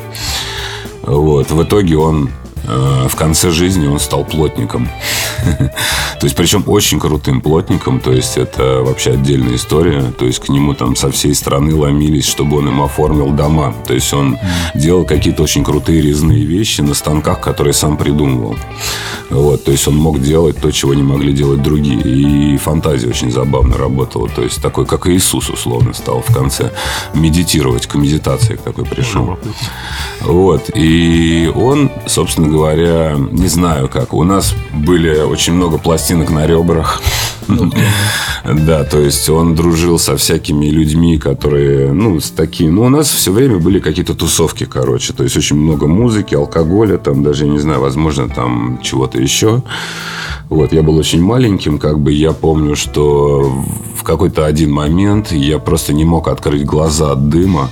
[1.03, 2.31] Вот, в итоге он
[2.65, 4.89] э, в конце жизни он стал плотником.
[6.21, 8.01] То есть, причем очень крутым плотником.
[8.01, 10.13] То есть, это вообще отдельная история.
[10.19, 13.75] То есть, к нему там со всей страны ломились, чтобы он им оформил дома.
[13.87, 14.39] То есть, он
[14.75, 18.57] делал какие-то очень крутые резные вещи на станках, которые сам придумывал.
[19.31, 22.01] Вот, то есть, он мог делать то, чего не могли делать другие.
[22.01, 24.29] И фантазия очень забавно работала.
[24.29, 26.71] То есть, такой, как Иисус, условно, стал в конце
[27.15, 29.39] медитировать, к медитации к такой пришел.
[30.21, 30.71] Вот.
[30.75, 34.13] И он, собственно говоря, не знаю как.
[34.15, 37.03] У нас были очень много пластинок на ребрах.
[38.45, 42.71] Да, то есть он дружил со всякими людьми, которые, ну, с такими...
[42.71, 45.13] Ну, у нас все время были какие-то тусовки, короче.
[45.13, 49.63] То есть очень много музыки, алкоголя, там даже, я не знаю, возможно, там чего-то еще.
[50.51, 53.65] Вот, я был очень маленьким, как бы я помню, что
[53.97, 57.71] в какой-то один момент я просто не мог открыть глаза от дыма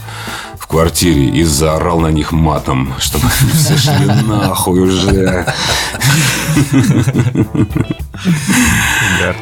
[0.70, 5.46] квартире и заорал на них матом, чтобы они все шли нахуй уже.
[9.20, 9.35] Да.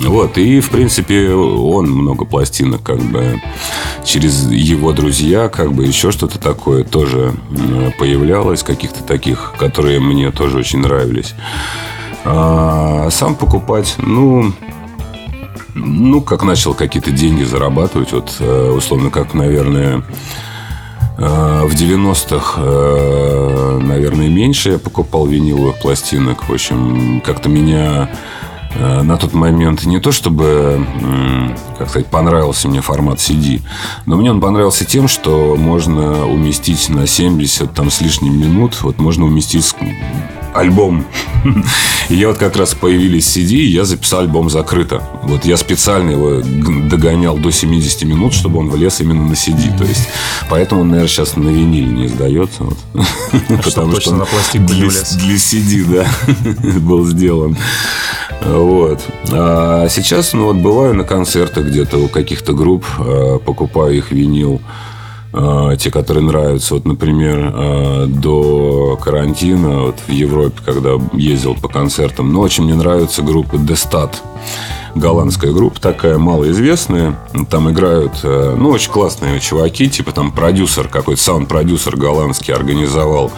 [0.00, 3.40] Вот, и, в принципе, он много пластинок, как бы,
[4.02, 10.30] через его друзья, как бы, еще что-то такое тоже э, появлялось, каких-то таких, которые мне
[10.30, 11.34] тоже очень нравились.
[12.24, 14.54] А сам покупать, ну,
[15.74, 20.02] ну, как начал какие-то деньги зарабатывать, вот, э, условно, как, наверное,
[21.20, 26.48] Э, в 90-х, э, наверное, меньше я покупал виниловых пластинок.
[26.48, 28.08] В общем, как-то меня
[28.78, 30.86] на тот момент не то чтобы,
[31.78, 33.60] как сказать, понравился мне формат CD,
[34.06, 38.98] но мне он понравился тем, что можно уместить на 70 там, с лишним минут, вот
[38.98, 39.74] можно уместить
[40.54, 41.04] альбом.
[42.08, 45.02] И я вот как раз появились CD, и я записал альбом закрыто.
[45.22, 46.42] Вот я специально его
[46.88, 49.76] догонял до 70 минут, чтобы он влез именно на CD.
[49.78, 50.08] То есть,
[50.48, 52.64] поэтому он, наверное, сейчас на виниле не издается.
[52.64, 52.78] Вот.
[53.64, 57.56] Потому что на пластинку для, для CD, да, был сделан.
[58.64, 59.00] Вот.
[59.32, 64.60] А сейчас, ну вот, бываю на концертах где-то у каких-то групп, а, покупаю их винил.
[65.32, 66.74] Э, те, которые нравятся.
[66.74, 72.74] Вот, например, э, до карантина вот в Европе, когда ездил по концертам, но очень мне
[72.74, 74.22] нравится группа Дестат.
[74.96, 77.16] Голландская группа такая, малоизвестная.
[77.48, 79.88] Там играют, ну, очень классные чуваки.
[79.88, 83.30] Типа там продюсер какой-то, саунд-продюсер голландский организовал,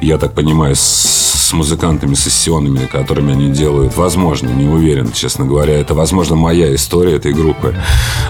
[0.00, 3.96] я так понимаю, с с музыкантами сессионными, которыми они делают.
[3.96, 5.74] Возможно, не уверен, честно говоря.
[5.74, 7.76] Это, возможно, моя история этой группы.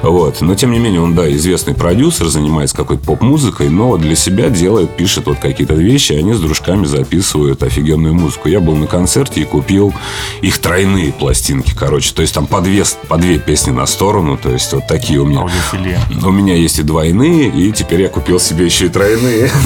[0.03, 0.43] Вот.
[0.43, 4.95] Но, тем не менее, он, да, известный продюсер, занимается какой-то поп-музыкой, но для себя делает,
[4.97, 8.49] пишет вот какие-то вещи, они с дружками записывают офигенную музыку.
[8.51, 9.95] Я был на концерте и купил
[10.43, 12.13] их тройные пластинки, короче.
[12.13, 14.37] То есть, там по две, по две песни на сторону.
[14.37, 15.41] То есть, вот такие у меня.
[15.41, 16.01] Аудиофилия.
[16.23, 19.51] У меня есть и двойные, и теперь я купил себе еще и тройные.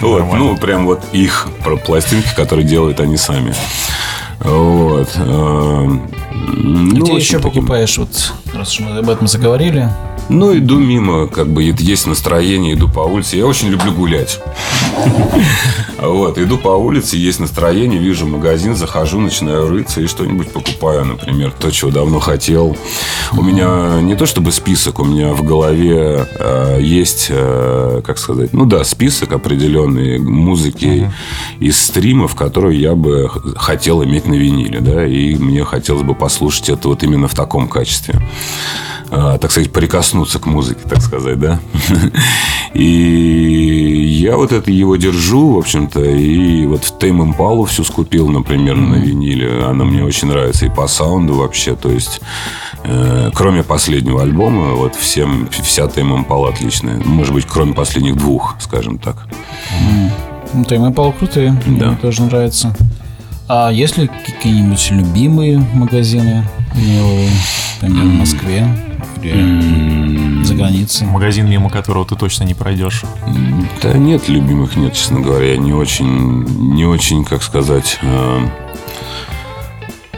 [0.00, 1.48] Вот, ну, прям вот их
[1.84, 3.54] пластинки, которые делают они сами.
[4.40, 5.08] Вот.
[5.16, 5.88] Э,
[6.32, 9.90] ну, Где еще покупаешь, вот, раз уж мы об этом заговорили?
[10.28, 13.36] Ну, иду мимо, как бы есть настроение, иду по улице.
[13.36, 14.40] Я очень люблю гулять.
[15.98, 21.52] Вот, иду по улице, есть настроение, вижу магазин, захожу, начинаю рыться и что-нибудь покупаю, например,
[21.58, 22.76] то, чего давно хотел.
[23.32, 28.52] У меня не то чтобы список, у меня в голове э, есть, э, как сказать,
[28.52, 31.10] ну да, список определенной музыки
[31.60, 36.68] из стримов, которые я бы хотел иметь на виниле, да, и мне хотелось бы послушать
[36.68, 38.20] это вот именно в таком качестве.
[39.08, 41.60] А, так сказать, прикоснуться к музыке, так сказать, да.
[42.74, 48.28] И я вот это его держу, в общем-то, и вот в Тейм Импалу всю скупил,
[48.28, 49.64] например, на виниле.
[49.64, 52.20] Она мне очень нравится и по саунду вообще, то есть
[52.84, 57.00] э, кроме последнего альбома, вот всем, вся Тейм Импала отличная.
[57.02, 59.26] Может быть, кроме последних двух, скажем так.
[60.52, 61.86] Ну, Тейм Импала крутые, да.
[61.88, 62.76] мне тоже нравится.
[63.48, 66.44] А есть ли какие-нибудь любимые магазины
[67.80, 68.68] например, в Москве?
[69.22, 70.05] или
[70.56, 71.06] за границей?
[71.06, 73.02] Магазин, мимо которого ты точно не пройдешь.
[73.82, 75.52] Да нет, любимых нет, честно говоря.
[75.52, 78.48] Я не очень, не очень, как сказать, э,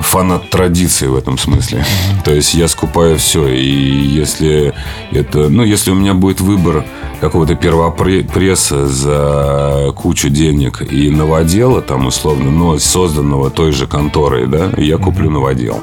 [0.08, 1.84] фанат традиции в этом смысле.
[2.24, 3.46] То есть я скупаю все.
[3.48, 4.74] И если
[5.12, 6.84] это, ну, если у меня будет выбор
[7.20, 14.70] какого-то первопресса за кучу денег и новодела, там, условно, но созданного той же конторой, да,
[14.76, 15.82] я куплю новодел.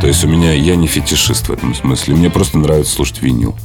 [0.00, 2.14] То есть у меня, я не фетишист в этом смысле.
[2.14, 3.56] Мне просто нравится слушать винил.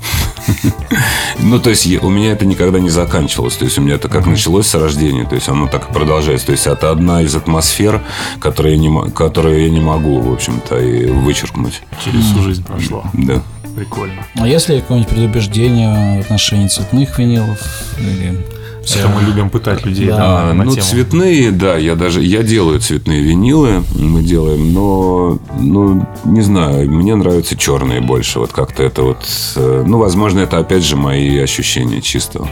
[1.40, 3.56] Ну, то есть у меня это никогда не заканчивалось.
[3.56, 6.48] То есть у меня это как началось с рождения, то есть оно так и продолжается.
[6.48, 8.02] То есть это одна из атмосфер,
[8.40, 11.82] которую я не, которую я не могу, в общем-то, и вычеркнуть.
[12.04, 13.06] Через всю жизнь прошло.
[13.14, 13.42] Да.
[13.76, 14.26] Прикольно.
[14.36, 17.60] А если какое-нибудь предубеждение в отношении цветных винилов
[17.98, 18.46] или
[18.84, 19.00] все.
[19.00, 20.08] Это мы любим пытать людей.
[20.08, 20.18] Да.
[20.18, 20.82] Да, а, ну, тему.
[20.82, 27.16] цветные, да, я даже я делаю цветные винилы, мы делаем, но, ну, не знаю, мне
[27.16, 28.40] нравятся черные больше.
[28.40, 32.40] Вот как-то это вот, э, ну, возможно, это опять же мои ощущения чисто.
[32.40, 32.50] Угу.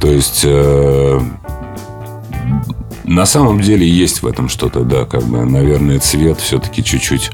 [0.00, 1.20] То есть э,
[3.04, 7.30] на самом деле есть в этом что-то, да, как бы, наверное, цвет все-таки чуть-чуть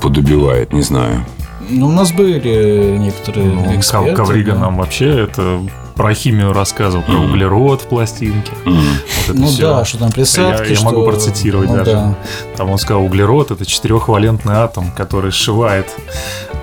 [0.00, 1.24] подубивает, не знаю.
[1.68, 4.14] Ну, у нас были некоторые ну, эксперты.
[4.14, 4.58] Коврига да.
[4.58, 5.60] нам вообще это
[5.94, 8.52] про химию рассказывал, про углерод в пластинке.
[8.64, 9.62] Вот ну все.
[9.62, 10.70] да, что там присадки.
[10.70, 11.90] Я, я могу процитировать ну, даже.
[11.90, 12.16] Да.
[12.56, 15.92] Там он сказал, углерод это четырехвалентный атом, который сшивает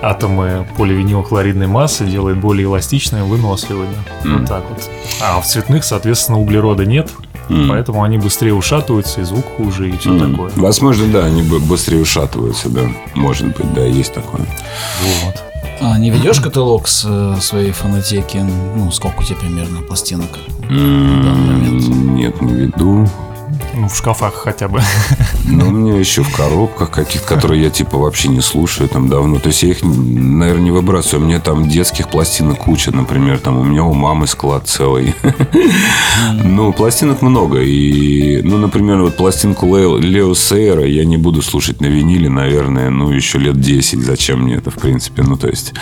[0.02, 3.96] атомы поливинилхлоридной массы, делает более эластичными, выносливыми.
[4.24, 4.38] Mm.
[4.38, 4.90] Вот так вот.
[5.22, 7.10] А в цветных, соответственно, углерода нет.
[7.48, 7.68] Mm.
[7.68, 10.30] Поэтому они бысрее ушатываются, и звук хуже, и все mm.
[10.30, 10.50] такое.
[10.56, 12.82] Возможно, да, они быстрее ушатываются, да.
[13.14, 14.46] Может быть, да, есть такое.
[15.24, 15.42] Вот.
[15.80, 18.38] А не ведешь каталог с э, своей фонотеки?
[18.76, 21.88] Ну, сколько у тебя примерно пластинок в данный момент?
[21.88, 23.06] Нет, не веду.
[23.74, 24.80] Ну, в шкафах хотя бы.
[25.44, 29.38] Ну, у меня еще в коробках каких-то, которые я типа вообще не слушаю там давно.
[29.38, 31.24] То есть я их, наверное, не выбрасываю.
[31.24, 33.38] У меня там детских пластинок куча, например.
[33.38, 35.14] Там у меня у мамы склад целый.
[36.42, 37.60] Ну, пластинок много.
[37.62, 39.66] И, ну, например, вот пластинку
[39.98, 44.00] Лео Сейра я не буду слушать на виниле, наверное, ну, еще лет 10.
[44.00, 45.22] Зачем мне это, в принципе?
[45.22, 45.74] Ну, то есть...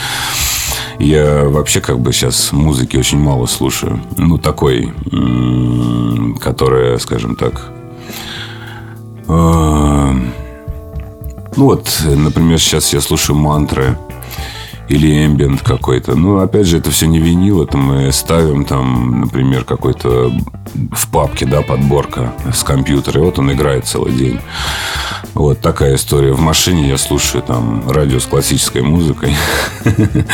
[0.99, 4.01] Я вообще как бы сейчас музыки очень мало слушаю.
[4.17, 4.93] Ну, такой,
[6.41, 7.71] которая, скажем так...
[9.29, 10.13] Э,
[11.57, 13.97] ну вот, например, сейчас я слушаю мантры
[14.89, 16.15] или эмбиент какой-то.
[16.15, 20.33] Ну, опять же, это все не винил, это мы ставим там, например, какой-то
[20.93, 24.41] в папке, да, подборка с компьютера, и вот он играет целый день.
[25.35, 26.33] Вот такая история.
[26.33, 29.35] В машине я слушаю там радио с классической музыкой.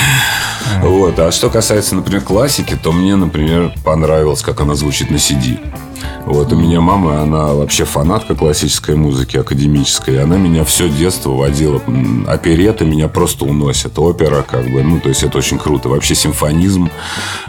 [0.82, 1.18] Вот.
[1.18, 5.58] А что касается, например, классики, то мне, например, понравилось, как она звучит на CD.
[6.26, 10.22] Вот у меня мама, она вообще фанатка классической музыки, академической.
[10.22, 11.80] Она меня все детство водила.
[12.26, 13.98] Опереты меня просто уносят.
[13.98, 15.88] Опера, как бы, ну, то есть это очень круто.
[15.88, 16.90] Вообще симфонизм,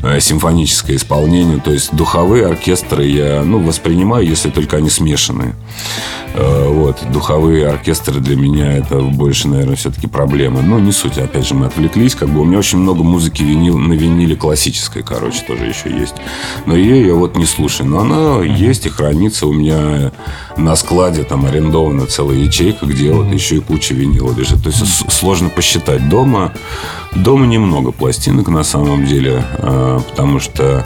[0.03, 1.59] э, симфоническое исполнение.
[1.59, 5.55] То есть духовые оркестры я, ну, воспринимаю, если только они смешанные.
[6.33, 6.97] Э, вот.
[7.11, 10.61] Духовые оркестры для меня это больше, наверное, все-таки проблема.
[10.61, 11.17] Но не суть.
[11.17, 12.15] Опять же, мы отвлеклись.
[12.15, 16.15] Как бы у меня очень много музыки винил, на виниле классической, короче, тоже еще есть.
[16.65, 17.89] Но ее я вот не слушаю.
[17.89, 20.11] Но она есть и хранится у меня
[20.57, 21.23] на складе.
[21.23, 24.63] Там арендована целая ячейка, где вот еще и куча винила лежит.
[24.63, 26.07] То есть сложно посчитать.
[26.09, 26.53] Дома,
[27.15, 29.43] дома немного пластинок на самом деле.
[29.57, 30.85] Э, потому что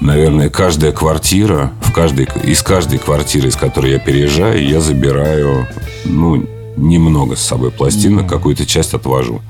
[0.00, 5.68] наверное, каждая квартира, в каждой, из каждой квартиры, из которой я переезжаю, я забираю,
[6.04, 6.44] ну,
[6.76, 8.28] немного с собой пластинок, mm-hmm.
[8.28, 9.40] какую-то часть отвожу.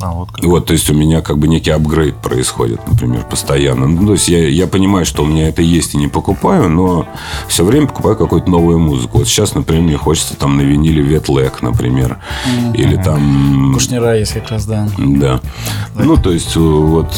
[0.00, 0.44] А, вот, как.
[0.44, 3.86] вот, то есть у меня как бы некий апгрейд происходит, например, постоянно.
[3.86, 7.08] Ну, то есть я, я понимаю, что у меня это есть и не покупаю, но
[7.48, 9.18] все время покупаю какую-то новую музыку.
[9.18, 12.76] Вот сейчас, например, мне хочется там на виниле Ветлек, например, mm-hmm.
[12.76, 13.72] или там...
[13.72, 14.86] Кушнира есть как раз, да.
[14.98, 15.40] Да.
[15.94, 16.04] Like.
[16.04, 17.14] Ну, то есть вот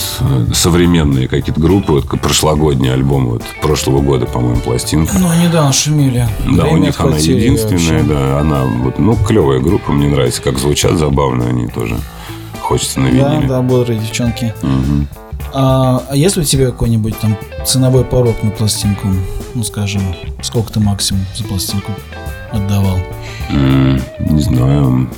[0.53, 5.19] современные какие-то группы, вот прошлогодний альбом вот прошлого года, по-моему, пластинка.
[5.19, 6.29] Ну, недавно шумели.
[6.47, 10.59] Да, Время у них она единственная, да, она вот, ну, клевая группа, мне нравится, как
[10.59, 11.99] звучат, забавно они тоже
[12.69, 13.49] хочется на виниле.
[13.49, 14.55] Да, да, бодрые девчонки.
[14.63, 15.07] Угу.
[15.55, 19.09] А, а есть ли у тебя какой-нибудь там ценовой порог на пластинку?
[19.55, 20.03] Ну, скажем,
[20.43, 21.93] сколько ты максимум за пластинку
[22.53, 22.99] отдавал?
[23.51, 25.11] Mm, не знаю.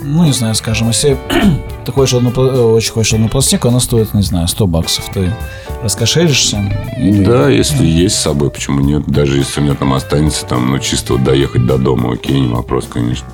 [0.00, 1.16] Ну, не знаю, скажем, если
[1.86, 5.08] ты хочешь одну, э, очень хочешь одну пластинку, она стоит, не знаю, 100 баксов.
[5.12, 5.34] Ты
[5.82, 6.60] раскошелишься?
[6.98, 7.24] Или...
[7.24, 9.06] Да, если есть с собой, почему нет?
[9.06, 12.48] Даже если у меня там останется, там, ну, чисто вот доехать до дома, окей, не
[12.48, 13.26] вопрос, конечно.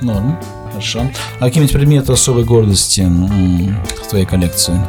[0.00, 0.38] Норм.
[0.78, 1.10] Хорошо.
[1.40, 4.80] А какие-нибудь предметы особой гордости в твоей коллекции?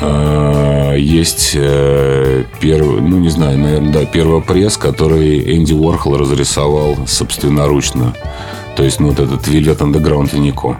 [0.00, 6.96] А, есть э, первый, ну не знаю, наверное, да, первый пресс, который Энди Уорхол разрисовал
[7.08, 8.14] собственноручно.
[8.76, 10.78] То есть, ну, вот этот Velvet Underground и Нико.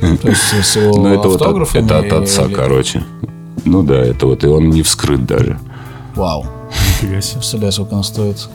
[0.00, 2.54] То есть, с его ну, это, вот от, это от отца, или...
[2.54, 3.04] короче.
[3.66, 5.58] Ну да, это вот, и он не вскрыт даже.
[6.14, 6.46] Вау.
[7.02, 7.34] Нифига себе.
[7.34, 8.48] Представляю, сколько он стоит.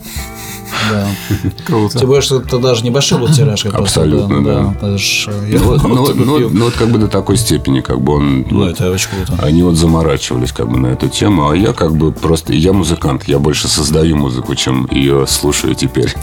[0.89, 1.07] Да.
[1.65, 1.99] Круто.
[1.99, 3.65] Тем более, что это даже небольшой был тираж.
[3.65, 4.75] Абсолютно, да.
[4.81, 8.45] ну, ну, ну, ну, вот как бы до такой степени, как бы он...
[8.49, 9.41] Ну, это очень круто.
[9.43, 12.53] Они вот заморачивались как бы на эту тему, а я как бы просто...
[12.53, 16.13] Я музыкант, я больше создаю музыку, чем ее слушаю теперь.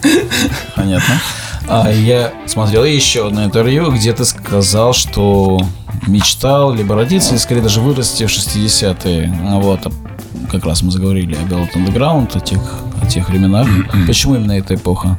[0.76, 1.20] Понятно.
[1.68, 5.60] А я смотрел еще одно интервью, где ты сказал, что
[6.06, 9.60] мечтал либо родиться, или скорее даже вырасти в 60-е.
[9.60, 9.80] Вот.
[10.50, 12.60] Как раз мы заговорили о Velvet Underground, о тех,
[13.00, 13.66] о тех временах.
[14.06, 15.18] Почему именно эта эпоха?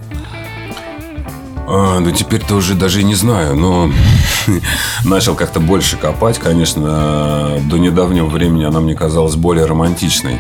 [1.68, 3.92] А, ну, теперь-то уже даже и не знаю, но
[5.06, 7.60] начал как-то больше копать, конечно.
[7.70, 10.40] До недавнего времени она мне казалась более романтичной.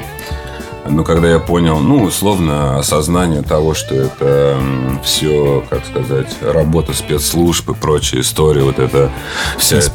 [0.88, 4.58] Но когда я понял, ну, условно, осознание того, что это
[5.04, 9.12] все, как сказать, работа спецслужб и прочая история, вот это
[9.58, 9.88] вся эта...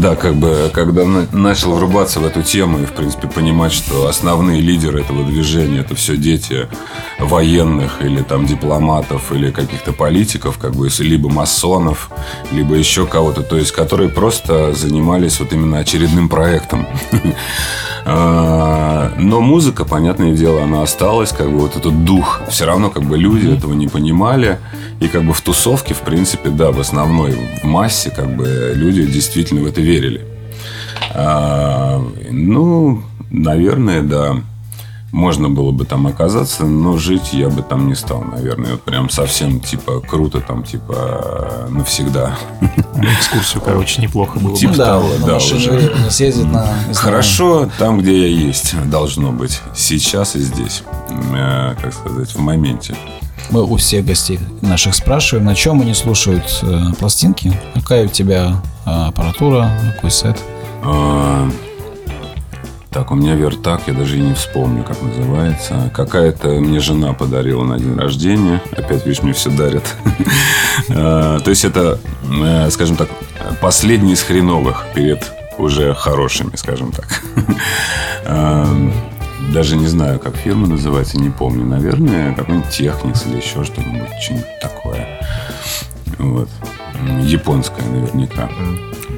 [0.00, 4.60] Да, как бы, когда начал врубаться в эту тему и, в принципе, понимать, что основные
[4.60, 6.68] лидеры этого движения это все дети
[7.18, 12.10] военных или там дипломатов или каких-то политиков, как бы, либо масонов,
[12.52, 16.86] либо еще кого-то, то есть, которые просто занимались вот именно очередным проектом.
[18.10, 22.40] А, но музыка, понятное дело, она осталась, как бы вот этот дух.
[22.48, 24.58] Все равно как бы люди этого не понимали.
[25.00, 29.04] И как бы в тусовке, в принципе, да, в основной, в массе, как бы люди
[29.06, 30.22] действительно в это верили.
[31.14, 34.36] А, ну, наверное, да
[35.12, 38.72] можно было бы там оказаться, но жить я бы там не стал, наверное.
[38.72, 42.36] Вот прям совсем, типа, круто там, типа, навсегда.
[42.96, 44.78] Экскурсию, короче, неплохо было типа бы.
[44.78, 46.10] Да, того, на да, уже.
[46.10, 46.66] съездить на...
[46.94, 49.60] Хорошо там, где я есть, должно быть.
[49.74, 50.82] Сейчас и здесь.
[51.34, 52.94] Э, как сказать, в моменте.
[53.50, 58.62] Мы у всех гостей наших спрашиваем, на чем они слушают э, пластинки, какая у тебя
[58.84, 60.38] э, аппаратура, какой сет.
[62.90, 65.90] А, так, у меня вертак, я даже и не вспомню, как называется.
[65.94, 68.62] Какая-то мне жена подарила на день рождения.
[68.72, 69.84] Опять, видишь, мне все дарят.
[70.88, 72.00] То есть это,
[72.70, 73.08] скажем так,
[73.60, 77.22] последний из хреновых перед уже хорошими, скажем так.
[79.52, 81.64] Даже не знаю, как фирма называется, не помню.
[81.64, 85.06] Наверное, какой-нибудь Техникс или еще что-нибудь, что-нибудь такое.
[86.18, 86.48] Вот.
[87.22, 88.50] Японская наверняка.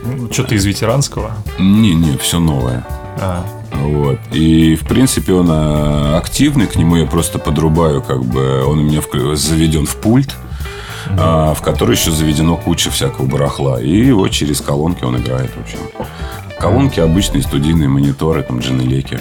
[0.05, 1.33] Ну, что-то из ветеранского?
[1.59, 2.85] Не-не, все новое.
[3.19, 3.45] А.
[3.73, 4.19] Вот.
[4.33, 8.83] И, в принципе, он а, активный, к нему я просто подрубаю, как бы, он у
[8.83, 9.01] меня
[9.35, 10.37] заведен в пульт,
[11.19, 13.81] а, в который еще заведено куча всякого барахла.
[13.81, 15.79] И его через колонки он играет, в общем.
[16.59, 19.19] Колонки обычные студийные мониторы, там, дженелеки.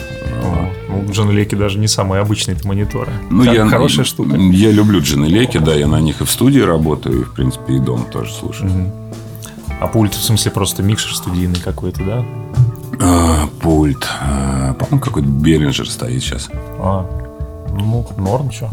[0.89, 3.12] Ну, дженелеки даже не самые обычные это мониторы.
[3.30, 4.36] Ну, я, хорошая штука.
[4.36, 7.80] Я люблю дженелеки, да, я на них и в студии работаю, и, в принципе, и
[7.80, 8.70] дома тоже слушаю.
[8.70, 8.93] Угу.
[9.80, 12.26] А пульт, в смысле, просто микшер студийный какой-то, да?
[13.02, 14.08] А, пульт.
[14.22, 16.50] А, по-моему, какой-то Беринджер стоит сейчас.
[16.80, 17.06] А,
[17.72, 18.70] ну, норм, что.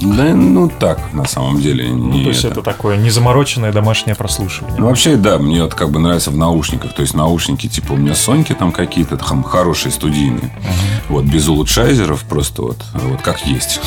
[0.00, 1.88] Да, ну так, на самом деле.
[1.88, 2.60] Ну, то есть это.
[2.60, 4.76] это такое незамороченное домашнее прослушивание.
[4.78, 6.94] Ну, вообще, да, мне вот как бы нравится в наушниках.
[6.94, 10.40] То есть наушники, типа, у меня Соньки там какие-то там хорошие студийные.
[10.40, 10.96] Uh-huh.
[11.08, 13.80] Вот, без улучшайзеров, просто вот, вот как есть.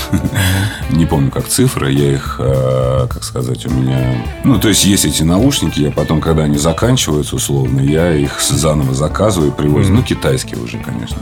[0.89, 4.25] Не помню, как цифры, я их, э, как сказать, у меня...
[4.43, 8.93] Ну, то есть есть эти наушники, я потом, когда они заканчиваются, условно, я их заново
[8.93, 9.93] заказываю и привозю.
[9.93, 11.17] Ну, китайские уже, конечно.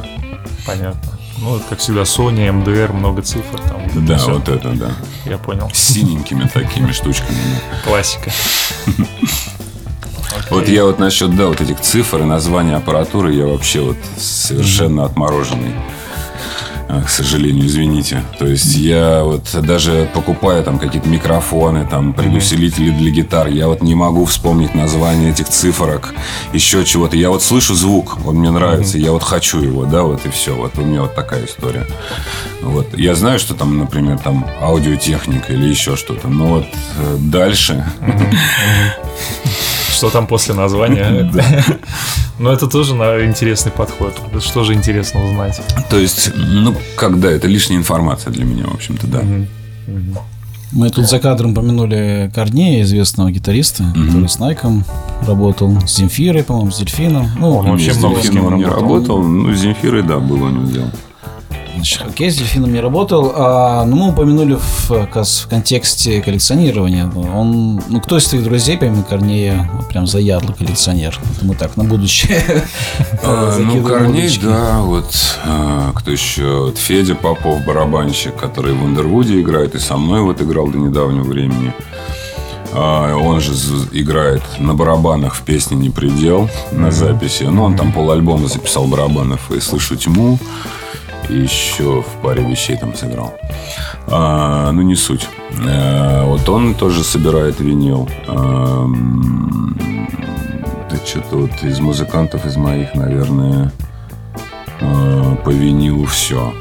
[0.65, 1.16] Понятно.
[1.39, 3.59] Ну, как всегда, Sony, MDR, много цифр.
[3.67, 4.33] Там, вот да, все.
[4.33, 4.91] вот это, да.
[5.25, 5.69] Я понял.
[5.71, 7.37] С синенькими такими штучками.
[7.83, 8.31] Классика.
[10.49, 15.03] Вот я вот насчет, да, вот этих цифр и названия аппаратуры, я вообще вот совершенно
[15.03, 15.73] отмороженный.
[16.89, 18.23] А, к сожалению, извините.
[18.39, 23.81] То есть я вот даже покупая там какие-то микрофоны, там предусилители для гитар, я вот
[23.81, 26.13] не могу вспомнить название этих цифрок,
[26.53, 27.17] еще чего-то.
[27.17, 30.55] Я вот слышу звук, он мне нравится, я вот хочу его, да, вот и все.
[30.55, 31.85] Вот у меня вот такая история.
[32.61, 32.97] Вот.
[32.97, 36.65] Я знаю, что там, например, там аудиотехника или еще что-то, но вот
[36.97, 37.85] э, дальше...
[39.91, 41.31] Что там после названия?
[42.39, 42.93] Но это тоже
[43.25, 44.13] интересный подход.
[44.41, 45.59] Что же интересно узнать?
[45.89, 49.23] То есть, ну, когда это лишняя информация для меня, в общем-то, да.
[50.73, 54.83] Мы тут за кадром помянули Корнея, известного гитариста, mm который с Найком
[55.25, 57.29] работал, с Земфирой, по-моему, с Дельфином.
[57.39, 59.23] Ну, он вообще много с кем он не работал.
[59.23, 60.91] Ну, с Земфирой, да, было у него дело.
[61.77, 67.07] Значит, хоккей с дельфином не работал, а, ну, мы упомянули в, в контексте коллекционирования.
[67.07, 71.19] Он, ну, кто из твоих друзей, помимо Корнея, прям заядлый коллекционер?
[71.43, 72.41] Мы так, на будущее.
[73.23, 75.13] А, ну, Корней, да, вот
[75.45, 76.73] а, кто еще?
[76.75, 81.73] Федя Попов, барабанщик, который в Андервуде играет, и со мной вот играл до недавнего времени.
[82.73, 83.53] А, он же
[83.91, 87.43] играет на барабанах в песне «Не предел» на записи.
[87.43, 90.39] Ну, он там пол альбома записал барабанов и «Слышу тьму»
[91.29, 93.33] еще в паре вещей там сыграл.
[94.07, 95.27] А, ну, не суть.
[95.67, 98.09] А, вот он тоже собирает винил.
[98.27, 98.87] А,
[100.89, 103.71] это что-то вот из музыкантов, из моих, наверное,
[104.81, 106.53] а, по винилу все.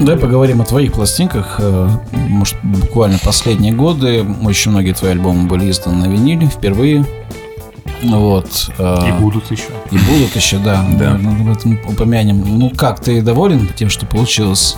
[0.00, 1.56] Давай поговорим о твоих пластинках.
[1.58, 7.04] Э, может, буквально последние годы очень многие твои альбомы были изданы на виниле впервые.
[8.02, 8.70] Вот.
[8.78, 9.70] Э, и будут еще.
[9.90, 10.86] И будут еще, да.
[10.98, 11.18] Да.
[11.20, 12.42] В этом упомянем.
[12.58, 14.76] Ну как, ты доволен тем, что получилось?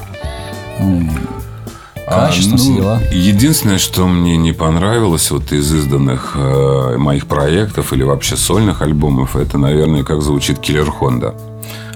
[2.07, 3.01] Качество, а, ну, дела.
[3.13, 9.37] Единственное, что мне не понравилось вот из изданных э, моих проектов или вообще сольных альбомов,
[9.37, 11.37] это, наверное, как звучит Киллер Хонда.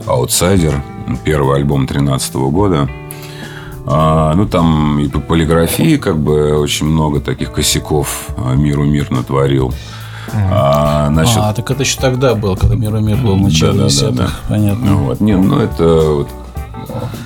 [0.07, 0.83] Аутсайдер,
[1.25, 2.89] первый альбом 2013 года.
[3.87, 9.11] А, ну, там и по полиграфии как бы очень много таких косяков а, миру мир
[9.11, 9.75] натворил.
[10.51, 11.39] А, насчет...
[11.39, 14.11] а, так это еще тогда было, когда Мир и Мир был в начале да, да,
[14.11, 14.30] да, да.
[14.49, 14.85] Понятно.
[14.85, 15.20] Ну, вот.
[15.20, 16.28] Не, ну это вот,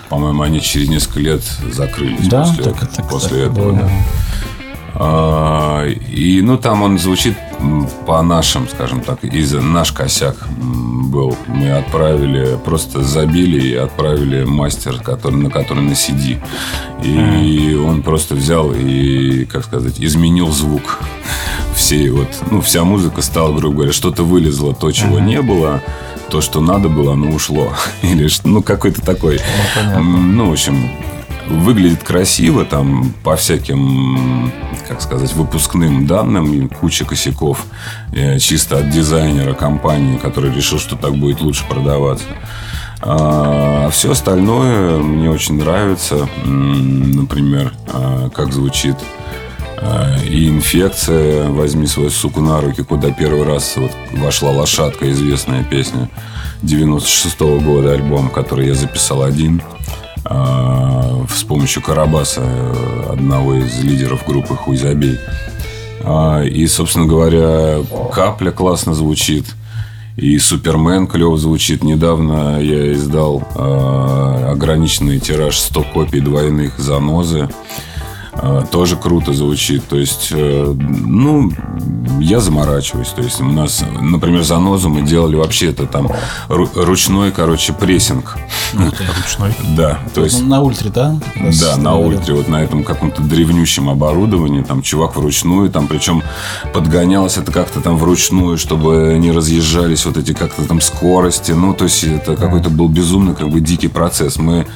[0.08, 1.42] по-моему, они через несколько лет
[1.72, 2.44] закрылись да?
[2.44, 3.72] после, так, так, после так, этого.
[3.72, 3.90] Да.
[5.00, 7.36] А, и ну там он звучит
[8.06, 11.36] по нашим, скажем так, из наш косяк был.
[11.46, 16.40] Мы отправили, просто забили и отправили мастер, который, на который на CD.
[17.02, 20.98] И он просто взял и, как сказать, изменил звук
[21.78, 25.80] всей вот, ну, вся музыка стала, грубо говоря, что-то вылезло, то, чего не было,
[26.28, 27.72] то, что надо было, оно ушло.
[28.02, 29.40] Или, ну, какой-то такой,
[29.94, 30.90] ну, ну, в общем,
[31.46, 34.52] выглядит красиво, там по всяким,
[34.88, 37.64] как сказать, выпускным данным, куча косяков
[38.12, 42.26] э, чисто от дизайнера компании, который решил, что так будет лучше продаваться.
[43.00, 46.28] А все остальное мне очень нравится.
[46.44, 49.47] Например, а, как звучит а,
[50.28, 56.08] и инфекция «Возьми свою суку на руки», куда первый раз вот вошла «Лошадка», известная песня
[56.62, 59.62] 96 -го года, альбом, который я записал один–
[60.24, 62.42] э, с помощью Карабаса,
[63.10, 65.18] одного из лидеров группы «Хуй забей».
[66.04, 67.78] А, и, собственно говоря,
[68.12, 69.46] «Капля» классно звучит.
[70.16, 71.84] И Супермен клево звучит.
[71.84, 77.48] Недавно я издал ограниченный тираж 100 копий двойных занозы.
[78.40, 79.88] Э, тоже круто звучит.
[79.88, 81.50] То есть, э, ну,
[82.20, 83.08] я заморачиваюсь.
[83.08, 86.08] То есть, у нас, например, занозу мы делали вообще это там
[86.48, 88.36] ручной, короче, прессинг.
[88.74, 89.54] Ручной?
[89.76, 89.98] Да.
[90.14, 91.18] То есть, на ультре, да?
[91.60, 92.34] Да, на ультре.
[92.34, 94.62] Вот на этом каком-то древнющем оборудовании.
[94.62, 95.70] Там чувак вручную.
[95.70, 96.22] Там причем
[96.72, 101.52] подгонялось это как-то там вручную, чтобы не разъезжались вот эти как-то там скорости.
[101.52, 104.36] Ну, то есть, это какой-то был безумно как бы дикий процесс.
[104.36, 104.66] Мы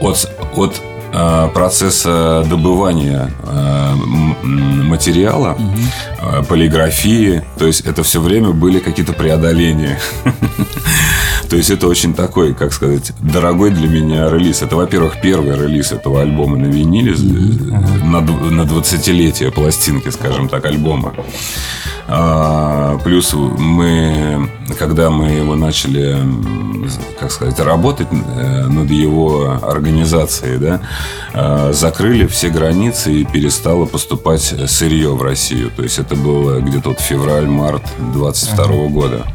[0.00, 0.80] от, от
[1.12, 3.94] процесса добывания э,
[4.42, 6.44] материала, угу.
[6.44, 7.42] полиграфии.
[7.58, 9.98] То есть это все время были какие-то преодоления.
[11.52, 14.62] То есть это очень такой, как сказать, дорогой для меня релиз.
[14.62, 21.12] Это, во-первых, первый релиз этого альбома на виниле на, на 20-летие пластинки, скажем так, альбома.
[22.08, 26.16] А, плюс мы, когда мы его начали,
[27.20, 30.80] как сказать, работать э, над его организацией, да,
[31.72, 35.70] закрыли все границы и перестало поступать сырье в Россию.
[35.74, 37.82] То есть это было где-то вот февраль-март
[38.12, 38.88] 22 uh-huh.
[38.88, 39.26] года.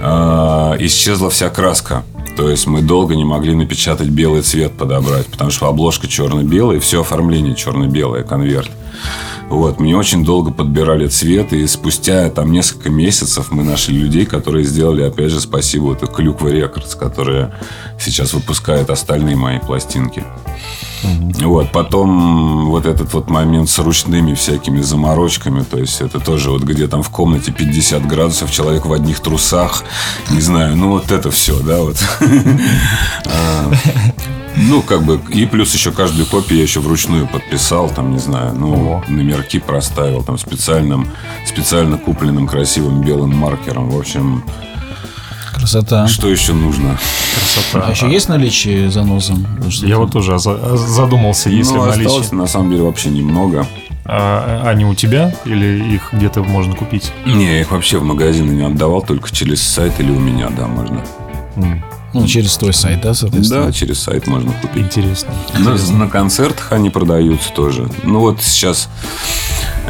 [0.00, 2.04] А, исчезла вся краска.
[2.36, 7.00] То есть мы долго не могли напечатать белый цвет подобрать, потому что обложка черно-белая, все
[7.00, 8.70] оформление черно-белое, конверт.
[9.48, 14.64] Вот, мне очень долго подбирали цвет, и спустя там несколько месяцев мы нашли людей, которые
[14.64, 17.54] сделали, опять же, спасибо, это Клюква Рекордс, которые
[17.98, 20.22] сейчас выпускают остальные мои пластинки.
[21.02, 21.48] Угу.
[21.48, 26.62] Вот, потом вот этот вот момент с ручными всякими заморочками, то есть это тоже вот
[26.62, 29.84] где там в комнате 50 градусов, человек в одних трусах,
[30.30, 31.96] не знаю, ну вот это все, да, вот.
[33.26, 33.70] А,
[34.56, 38.54] ну, как бы, и плюс еще каждую копию я еще вручную подписал, там, не знаю,
[38.54, 39.04] ну, Ого.
[39.08, 41.08] номерки проставил, там, специальным,
[41.46, 43.90] специально купленным красивым белым маркером.
[43.90, 44.42] В общем,
[45.58, 46.06] Красота.
[46.06, 46.98] Что еще нужно?
[47.34, 47.86] Красота.
[47.86, 49.34] А еще есть наличие заноза?
[49.82, 52.06] Я вот тоже задумался, если ну, наличие.
[52.06, 53.66] осталось, на самом деле, вообще немного.
[54.04, 57.12] А они у тебя или их где-то можно купить?
[57.26, 60.66] Не, я их вообще в магазины не отдавал, только через сайт или у меня, да,
[60.66, 61.04] можно.
[62.20, 63.66] Ну, через твой сайт, да, соответственно?
[63.66, 64.84] Да, через сайт можно купить.
[64.84, 65.32] Интересно.
[65.58, 67.88] На, на концертах они продаются тоже.
[68.04, 68.88] Ну, вот сейчас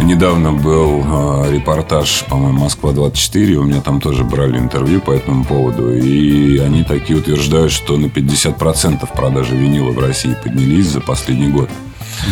[0.00, 3.54] недавно был э, репортаж, по-моему, Москва-24.
[3.54, 5.94] У меня там тоже брали интервью по этому поводу.
[5.94, 11.68] И они такие утверждают, что на 50% продажи винила в России поднялись за последний год.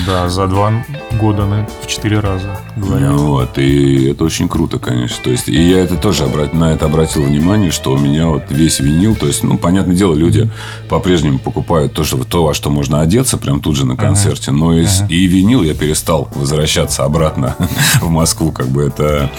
[0.06, 0.72] Да, за два
[1.12, 3.10] года на, в четыре раза, говорят.
[3.10, 5.16] Ну, вот, и это очень круто, конечно.
[5.22, 8.44] То есть, и я это тоже обрат, на это обратил внимание, что у меня вот
[8.50, 10.88] весь винил, то есть, ну, понятное дело, люди mm-hmm.
[10.88, 14.50] по-прежнему покупают то, что, то, во что можно одеться, прям тут же на концерте.
[14.50, 14.54] Uh-huh.
[14.54, 15.08] Но и, uh-huh.
[15.08, 17.56] и винил я перестал возвращаться обратно
[18.00, 18.52] в Москву.
[18.52, 19.30] Как бы это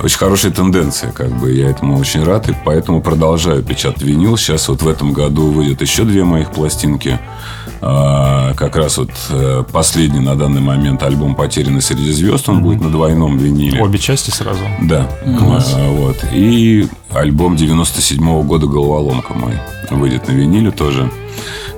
[0.00, 4.36] очень хорошая тенденция, как бы я этому очень рад, и поэтому продолжаю печатать винил.
[4.36, 7.18] Сейчас вот в этом году выйдет еще две моих пластинки.
[7.80, 12.48] А, как раз вот э, последний на данный момент альбом «Потерянный среди звезд».
[12.48, 12.62] Он mm-hmm.
[12.62, 13.80] будет на двойном виниле.
[13.80, 14.60] Обе части сразу?
[14.82, 15.08] Да.
[15.38, 15.74] Класс.
[15.76, 16.16] А, вот.
[16.32, 19.54] И альбом 97-го года «Головоломка» мой
[19.90, 21.10] выйдет на виниле тоже.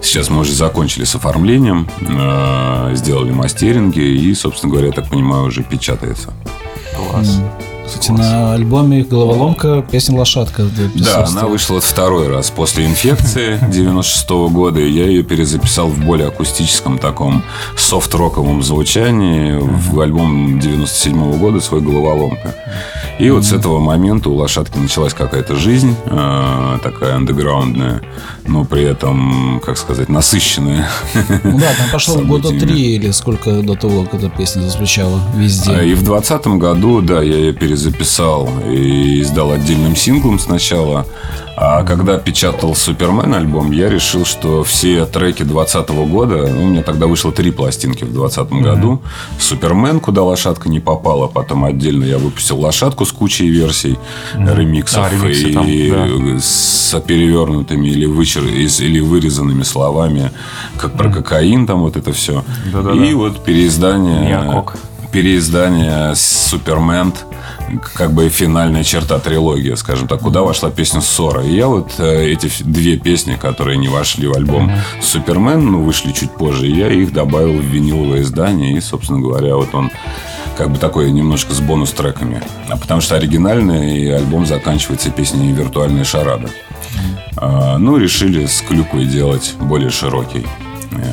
[0.03, 5.45] Сейчас мы уже закончили с оформлением, э, сделали мастеринги и, собственно говоря, я так понимаю,
[5.45, 6.33] уже печатается.
[6.97, 7.39] Класс.
[7.39, 7.70] Mm.
[7.91, 10.65] Кстати, на альбоме «Головоломка» песня «Лошадка».
[10.95, 14.79] Да, она вышла второй раз после инфекции 96 -го года.
[14.79, 17.43] Я ее перезаписал в более акустическом таком
[17.77, 22.55] софт-роковом звучании в альбом 97 -го года «Свой головоломка».
[23.19, 28.01] И вот с этого момента у лошадки началась какая-то жизнь, э, такая андеграундная,
[28.47, 30.89] но при этом, как сказать, насыщенная.
[31.45, 35.73] Ну да, там пошло года три или сколько до того, когда песня зазвучала везде.
[35.73, 37.80] А, и в двадцатом году, да, я ее перезаписал
[38.69, 41.07] и издал отдельным синглом сначала.
[41.63, 46.83] А когда печатал Супермен альбом, я решил, что все треки 2020 года, ну, у меня
[46.83, 48.63] тогда вышло три пластинки в 2020 mm-hmm.
[48.63, 49.03] году.
[49.39, 53.99] Супермен, куда лошадка не попала, потом отдельно я выпустил лошадку с кучей версий
[54.35, 54.57] mm-hmm.
[54.57, 56.41] ремиксов а, и там, да.
[56.41, 58.47] с перевернутыми или, вычер...
[58.47, 60.33] или вырезанными словами,
[60.79, 61.13] как про mm-hmm.
[61.13, 62.43] кокаин, там вот это все.
[62.73, 63.05] Да-да-да.
[63.05, 64.21] И вот переиздание...
[64.29, 64.77] Миакок.
[65.13, 67.13] Переиздание Супермен
[67.95, 71.43] как бы финальная черта трилогии, скажем так, куда вошла песня Ссора.
[71.45, 74.71] И я вот э, эти две песни, которые не вошли в альбом.
[75.01, 78.77] Супермен, ну, вышли чуть позже, я их добавил в виниловое издание.
[78.77, 79.91] И, собственно говоря, вот он
[80.57, 82.43] как бы такой немножко с бонус-треками.
[82.69, 86.49] А потому что оригинальный альбом заканчивается песней «Виртуальная шарада».
[87.37, 90.47] Ну, решили с клюквой делать более широкий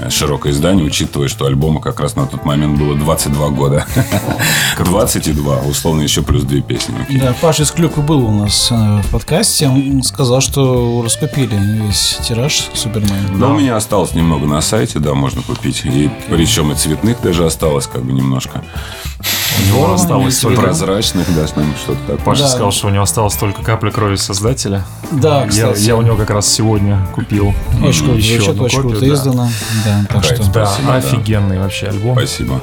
[0.09, 3.85] широкое издание, учитывая, что альбома как раз на тот момент было 22 года.
[4.77, 6.95] 22, условно, еще плюс две песни.
[7.19, 9.67] Да, Паша из Клюквы был у нас э, в подкасте.
[9.67, 13.39] Он сказал, что раскупили весь тираж Супермен.
[13.39, 15.81] Да, у меня осталось немного на сайте, да, можно купить.
[15.85, 18.63] И причем и цветных даже осталось как бы немножко.
[19.59, 20.61] У него осталось только...
[20.61, 22.17] Прозрачных, да, что-то такое.
[22.17, 22.49] Паша да.
[22.49, 24.83] сказал, что у него осталось только капля крови создателя.
[25.11, 25.79] Да, кстати.
[25.79, 29.07] Я, я у него как раз сегодня купил очень круто, еще звучит, очень круто да.
[29.07, 29.49] издано.
[29.85, 30.51] Да, так Кайф, что...
[30.51, 32.17] Да, офигенный вообще альбом.
[32.17, 32.61] Спасибо.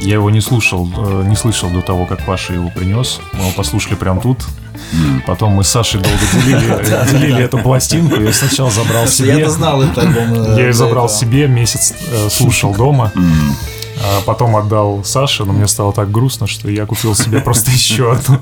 [0.00, 3.20] Я его не слушал, э, не слышал до того, как Паша его принес.
[3.32, 4.44] Мы его послушали прям тут.
[5.26, 8.20] Потом мы с Сашей долго делили, делили эту пластинку.
[8.20, 9.38] Я сначала забрал себе.
[9.38, 10.34] Я знал этот альбом.
[10.34, 13.12] Э, я ее забрал себе, месяц э, слушал дома.
[14.02, 18.12] А потом отдал Саше, но мне стало так грустно, что я купил себе просто еще
[18.12, 18.38] одну.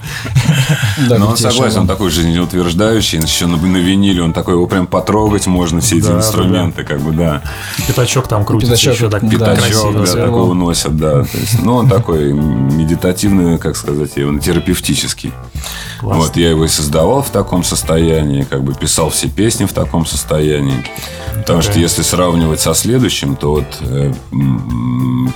[1.08, 4.86] Да, но он согласен, он такой жизнеутверждающий, еще на, на виниле, он такой, его прям
[4.86, 7.42] потрогать можно, все эти да, инструменты, да, как бы, да.
[7.86, 11.24] Пятачок там крутится Пятачок, еще так Пятачок, да, да такой уносят, да.
[11.24, 15.32] То есть, ну, он такой медитативный, как сказать, он терапевтический.
[16.00, 20.04] Вот, я его и создавал в таком состоянии, как бы писал все песни в таком
[20.04, 20.84] состоянии.
[21.34, 24.12] Потому что если сравнивать со следующим, то вот э,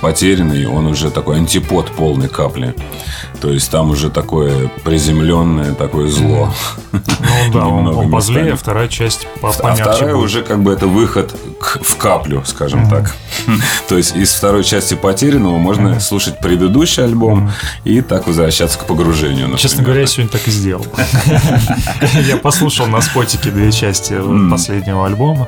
[0.09, 2.73] потерянный, он уже такой антипод полной капли.
[3.39, 6.51] То есть там уже такое приземленное, такое зло.
[6.91, 6.99] Ну
[7.53, 9.83] да, он позлее, а вторая часть помягче.
[9.83, 13.15] А вторая уже как бы это выход в каплю, скажем так.
[13.89, 17.51] То есть из второй части потерянного можно слушать предыдущий альбом
[17.83, 19.55] и так возвращаться к погружению.
[19.57, 20.85] Честно говоря, я сегодня так и сделал.
[22.27, 24.15] Я послушал на спотике две части
[24.49, 25.47] последнего альбома.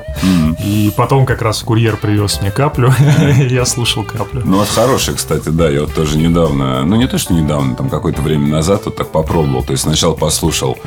[0.64, 2.92] И потом как раз курьер привез мне каплю.
[3.48, 4.42] Я слушал каплю.
[4.44, 5.68] Ну, вот хороший, кстати, да.
[5.68, 9.10] Я вот тоже недавно, ну, не то, что недавно, там какое-то время назад вот так
[9.10, 9.62] попробовал.
[9.62, 10.78] То есть сначала послушал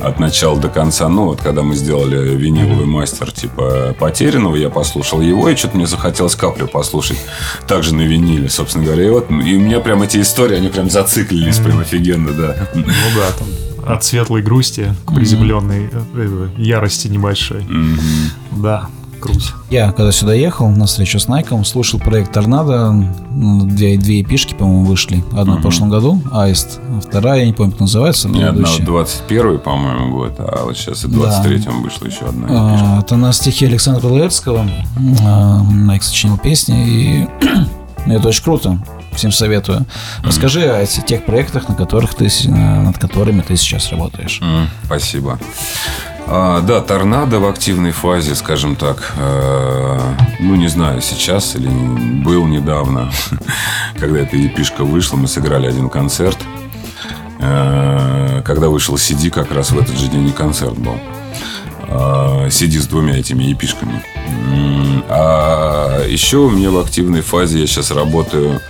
[0.00, 1.08] от начала до конца.
[1.08, 5.86] Ну, вот когда мы сделали виниловый мастер типа потерянного, я послушал его, и что-то мне
[5.86, 7.18] захотелось каплю послушать.
[7.66, 9.06] Также на виниле, собственно говоря.
[9.06, 12.68] И вот и у меня прям эти истории, они прям зациклились, прям офигенно, да.
[12.74, 13.48] Ну да, там
[13.86, 16.60] от светлой грусти к приземленной mm-hmm.
[16.60, 17.62] ярости небольшой.
[17.62, 18.62] Mm-hmm.
[18.62, 18.88] Да.
[19.20, 19.52] Круть.
[19.70, 22.92] Я, когда сюда ехал на встречу с Найком, слушал проект Торнадо.
[23.30, 25.22] Две, две эпишки, по-моему, вышли.
[25.32, 25.58] Одна угу.
[25.58, 26.80] в прошлом году, Аист.
[26.88, 28.28] А вторая, я не помню, как называется.
[28.28, 31.70] Не, одна 21 по-моему, год, а вот сейчас и 23-м да.
[31.82, 34.68] вышла еще одна а, Это на стихи Александра Лаэртского.
[35.24, 37.28] А, Найк сочинил песни, и
[38.06, 38.78] это очень круто
[39.14, 39.86] всем советую.
[40.22, 44.40] Расскажи о тех проектах, на которых ты, над которыми ты сейчас работаешь.
[44.42, 45.38] Mm, спасибо.
[46.32, 49.14] А, да, торнадо в активной фазе, скажем так.
[49.16, 51.68] А, ну, не знаю, сейчас или
[52.22, 53.10] был недавно,
[53.98, 56.38] когда эта епишка вышла, мы сыграли один концерт.
[57.40, 60.98] А, когда вышел CD, как раз в этот же день и концерт был.
[61.88, 64.00] CD с двумя этими епишками.
[65.08, 68.60] А еще у меня в активной фазе я сейчас работаю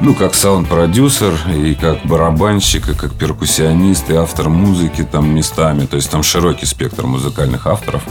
[0.00, 5.86] ну, как саунд-продюсер, и как барабанщик, и как перкуссионист, и автор музыки там местами.
[5.86, 8.02] То есть там широкий спектр музыкальных авторов.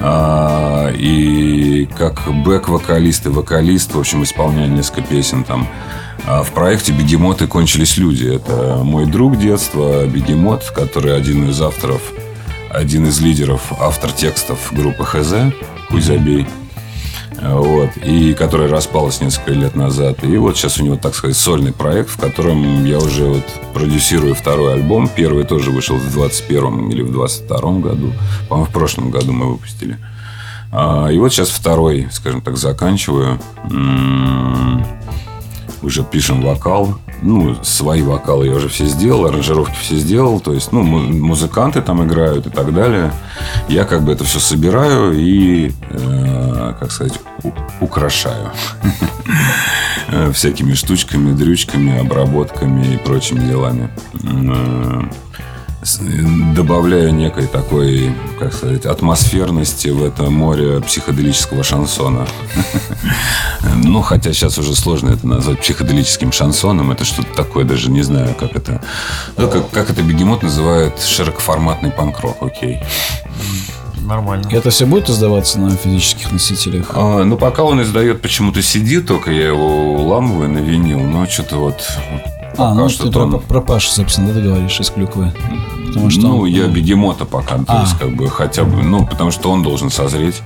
[0.00, 5.68] А, и как бэк-вокалист и вокалист, в общем, исполняю несколько песен там.
[6.26, 8.26] А в проекте «Бегемоты кончились люди».
[8.26, 12.00] Это мой друг детства, Бегемот, который один из авторов,
[12.70, 15.52] один из лидеров, автор текстов группы ХЗ,
[15.88, 16.46] Кузябей
[17.42, 20.22] вот, и которая распалась несколько лет назад.
[20.22, 24.34] И вот сейчас у него, так сказать, сольный проект, в котором я уже вот продюсирую
[24.34, 25.08] второй альбом.
[25.08, 28.12] Первый тоже вышел в 21 или в 22 году.
[28.48, 29.98] По-моему, в прошлом году мы выпустили.
[30.70, 33.38] А, и вот сейчас второй, скажем так, заканчиваю.
[35.82, 36.98] Уже пишем вокал.
[37.22, 40.40] Ну, свои вокалы я уже все сделал, аранжировки все сделал.
[40.40, 43.12] То есть, ну, музыканты там играют и так далее.
[43.68, 47.18] Я как бы это все собираю и, э, как сказать,
[47.80, 48.50] украшаю.
[50.32, 53.88] Всякими штучками, дрючками, обработками и прочими делами.
[55.82, 62.26] Э, добавляю некой такой, как сказать, атмосферности в это море психоделического шансона.
[63.84, 66.90] Ну, хотя сейчас уже сложно это назвать психоделическим шансоном.
[66.90, 68.82] Это что-то такое, даже не знаю, как это...
[69.36, 72.80] Ну, как, как это бегемот называет широкоформатный панк-рок, окей.
[74.00, 74.48] Нормально.
[74.50, 76.90] Это все будет издаваться на физических носителях?
[76.94, 81.56] А, ну, пока он издает почему-то CD, только я его уламываю на винил, но что-то
[81.56, 81.82] вот
[82.58, 85.32] а, ну что ты про, про Пашу, собственно, да, ты говоришь, из клюквы.
[85.88, 86.46] Потому что ну, он...
[86.46, 87.80] я бегемота пока, то а.
[87.82, 90.42] есть, как бы, хотя бы, ну, потому что он должен созреть.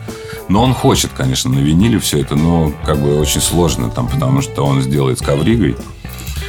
[0.49, 4.43] Но он хочет, конечно, на виниле все это, но как бы очень сложно там, потому
[4.43, 5.77] что он сделает с ковригой.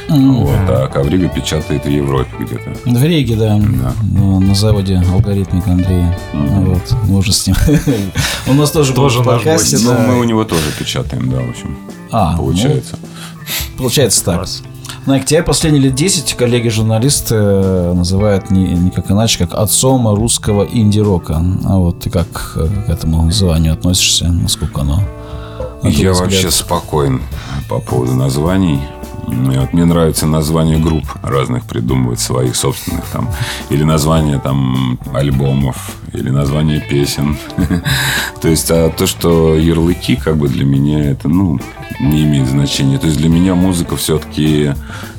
[0.08, 0.32] Mm.
[0.32, 2.72] Вот, а Коврига печатает в Европе где-то.
[2.86, 3.58] В Риге, да.
[3.58, 3.92] да.
[4.02, 6.18] Ну, на заводе алгоритмик Андрея.
[6.32, 6.64] Mm.
[6.64, 7.56] Вот, мы уже с ним.
[8.46, 9.84] У нас тоже тоже наш гость.
[9.84, 11.76] Ну, мы у него тоже печатаем, да, в общем.
[12.10, 12.98] А, получается.
[13.02, 14.48] Ну, получается так.
[15.08, 19.54] Ну, и к тебе последние лет 10 коллеги-журналисты э, называют не, не как иначе, как
[19.54, 21.42] отцом русского инди-рока.
[21.64, 24.28] А вот ты как к этому званию относишься?
[24.28, 25.02] Насколько оно?
[25.82, 27.22] Я вообще спокоен
[27.70, 28.82] по поводу названий.
[29.28, 33.28] Вот мне нравится название групп разных придумывать своих собственных там
[33.70, 37.36] или название там альбомов или название песен.
[38.40, 41.60] То есть а то, что ярлыки как бы для меня это ну
[42.00, 42.98] не имеет значения.
[42.98, 44.72] То есть для меня музыка все-таки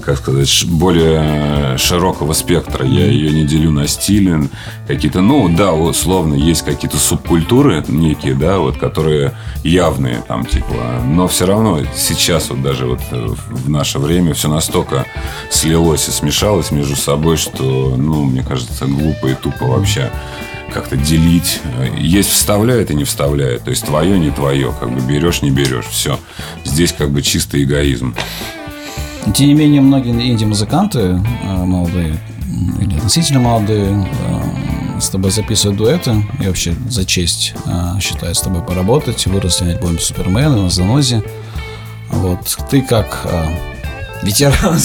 [0.09, 2.83] как сказать, более широкого спектра.
[2.83, 4.49] Я ее не делю на стили.
[4.87, 9.33] Какие-то, ну, да, условно, есть какие-то субкультуры некие, да, вот, которые
[9.63, 11.03] явные, там, типа.
[11.05, 15.05] Но все равно сейчас вот даже вот в наше время все настолько
[15.51, 20.09] слилось и смешалось между собой, что, ну, мне кажется, глупо и тупо вообще
[20.73, 21.61] как-то делить.
[21.99, 23.65] Есть вставляет и не вставляет.
[23.65, 24.73] То есть твое, не твое.
[24.79, 25.85] Как бы берешь, не берешь.
[25.85, 26.19] Все.
[26.63, 28.15] Здесь как бы чистый эгоизм.
[29.33, 32.17] Тем не менее, многие инди-музыканты э, молодые
[32.79, 36.23] или относительно молодые э, с тобой записывают дуэты.
[36.41, 39.25] И вообще за честь э, считаю с тобой поработать.
[39.27, 41.23] Выросли на альбоме Супермен на Занозе.
[42.09, 42.57] Вот.
[42.69, 43.27] Ты как
[44.23, 44.77] ветеран,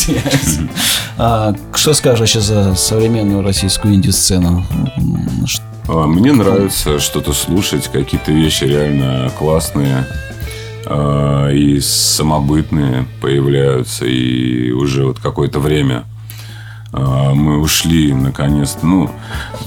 [1.19, 4.65] а, что скажешь вообще за современную российскую инди-сцену?
[5.89, 10.07] А, мне нравится что-то слушать, какие-то вещи реально классные.
[10.87, 16.05] А, и самобытные появляются, и уже вот какое-то время
[16.93, 18.87] а, мы ушли наконец-то.
[18.87, 19.11] Ну,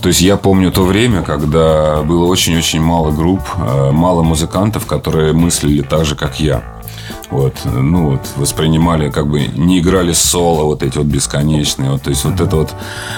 [0.01, 5.33] то есть я помню то время, когда было очень-очень мало групп, а, мало музыкантов, которые
[5.33, 6.63] мыслили так же, как я.
[7.29, 12.09] Вот, ну вот, воспринимали, как бы не играли соло, вот эти вот бесконечные, вот, то
[12.09, 12.73] есть вот это вот,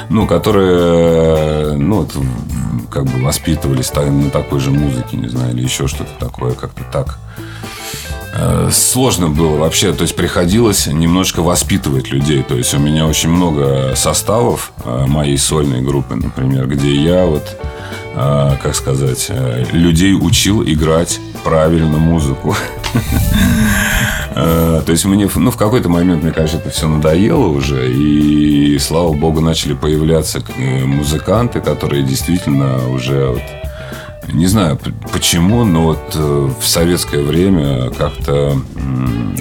[0.09, 2.15] ну, которые, ну, вот,
[2.89, 7.19] как бы воспитывались на такой же музыке, не знаю, или еще что-то такое, как-то так.
[8.41, 12.41] Э, сложно было вообще, то есть приходилось немножко воспитывать людей.
[12.41, 17.57] То есть у меня очень много составов э, моей сольной группы, например, где я вот,
[18.15, 19.29] э, как сказать,
[19.73, 22.55] людей учил играть правильно музыку.
[24.35, 29.11] То есть мне, ну, в какой-то момент, мне кажется, это все надоело уже, и, слава
[29.11, 30.41] богу, начали появляться
[30.85, 33.41] музыканты, которые действительно уже вот
[34.33, 34.77] не знаю
[35.11, 38.55] почему, но вот э, в советское время как-то,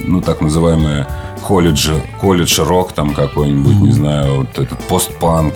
[0.06, 1.06] ну, так называемые
[1.42, 3.86] колледж, колледж рок там какой-нибудь, mm-hmm.
[3.86, 5.54] не знаю, вот этот постпанк,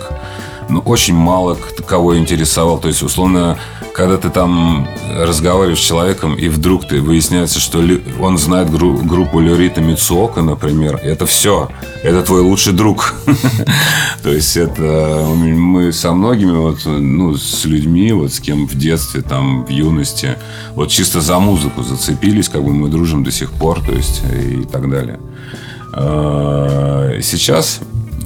[0.69, 2.79] ну, очень мало кого интересовал.
[2.79, 3.57] То есть, условно,
[3.93, 7.83] когда ты там разговариваешь с человеком, и вдруг ты выясняется, что
[8.19, 11.69] он знает гру- группу Лерита Мицуока, например, это все.
[12.01, 13.13] Это твой лучший друг.
[14.23, 19.21] То есть это мы со многими вот, ну, с людьми, вот с кем в детстве,
[19.21, 20.37] там, в юности,
[20.75, 24.63] вот чисто за музыку зацепились, как бы мы дружим до сих пор, то есть и
[24.63, 25.19] так далее.
[25.93, 27.79] А, сейчас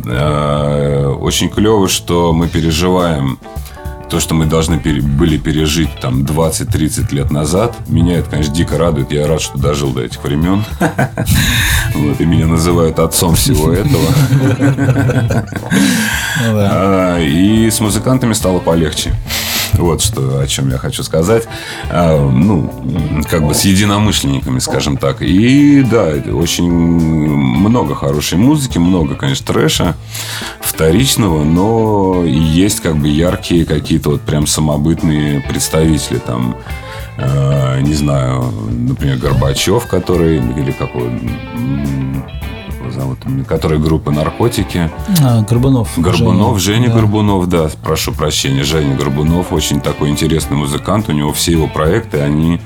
[0.08, 3.40] очень клево, что мы переживаем
[4.10, 9.12] то, что мы должны были пережить там 20-30 лет назад, меня это, конечно, дико радует.
[9.12, 10.64] Я рад, что дожил до этих времен.
[11.94, 14.06] Вот, и меня называют отцом всего этого.
[16.40, 19.14] Ну а, и с музыкантами стало полегче.
[19.78, 21.48] Вот что, о чем я хочу сказать.
[21.90, 22.72] А, ну,
[23.30, 25.22] как бы с единомышленниками, скажем так.
[25.22, 29.96] И да, очень много хорошей музыки, много, конечно, трэша
[30.62, 36.58] вторичного, но есть как бы яркие какие-то вот прям самобытные представители там
[37.18, 41.20] э, не знаю, например, Горбачев, который, или какой
[42.92, 44.90] зовут, который группа «Наркотики».
[45.22, 45.90] А, Горбунов.
[45.98, 47.00] Горбунов, Женя, Женя да.
[47.00, 52.20] Горбунов, да, прошу прощения, Женя Горбунов, очень такой интересный музыкант, у него все его проекты,
[52.20, 52.60] они,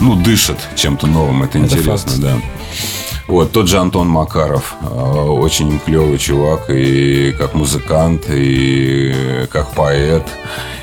[0.00, 2.20] ну, дышат чем-то новым, это, это интересно, факт.
[2.20, 2.32] да.
[3.28, 10.26] Вот, тот же Антон Макаров, а, очень клевый чувак, и как музыкант, и как поэт,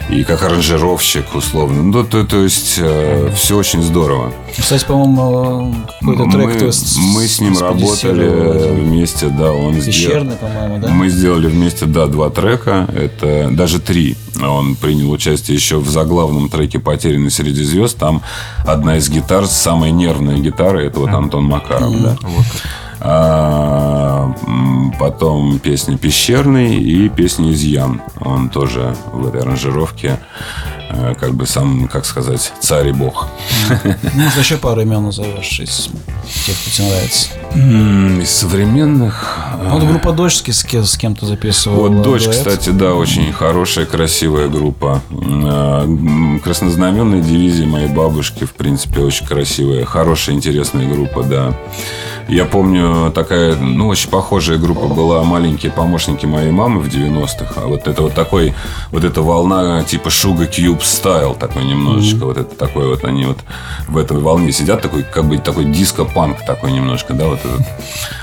[0.09, 1.83] и как аранжировщик, условно.
[1.83, 4.31] Ну, то, то есть, э, все очень здорово.
[4.57, 10.79] Кстати, по-моему, какой-то трек мы, то мы с ним работали вместе, да, он Пещерный, по-моему,
[10.79, 10.89] да?
[10.89, 14.15] Мы сделали вместе, да, два трека, это даже три.
[14.41, 17.97] Он принял участие еще в заглавном треке «Потерянный среди звезд».
[17.97, 18.21] Там
[18.65, 22.03] одна из гитар, самая нервная гитара, это вот Антон Макаров, mm-hmm.
[22.03, 22.17] да.
[22.21, 22.45] Вот.
[23.07, 24.33] А,
[24.99, 28.01] потом песня «Пещерный» и песня «Изъян».
[28.19, 30.19] Он тоже в этой аранжировке
[30.89, 33.27] э, как бы сам, как сказать, царь и бог.
[34.15, 35.89] Ну, еще пару имен назовешь из
[36.45, 37.29] тех, кто тебе нравится?
[37.53, 39.37] Из современных...
[39.63, 41.87] Ну, вот группа «Дочь» с, с кем-то записывала.
[41.87, 42.35] Вот «Дочь», дуэт.
[42.35, 45.01] кстати, да, очень хорошая, красивая группа.
[46.43, 49.85] Краснознаменная дивизия моей бабушки, в принципе, очень красивая.
[49.85, 51.53] Хорошая, интересная группа, да.
[52.27, 57.53] Я помню, такая, ну, очень похожая группа была «Маленькие помощники моей мамы» в 90-х.
[57.61, 58.55] А вот это вот такой,
[58.91, 62.17] вот эта волна типа Sugar Cube Style такой немножечко.
[62.17, 62.25] Mm-hmm.
[62.25, 63.37] Вот это такой вот, они вот
[63.87, 67.67] в этой волне сидят, такой, как бы такой диско-панк такой немножко, да, вот этот.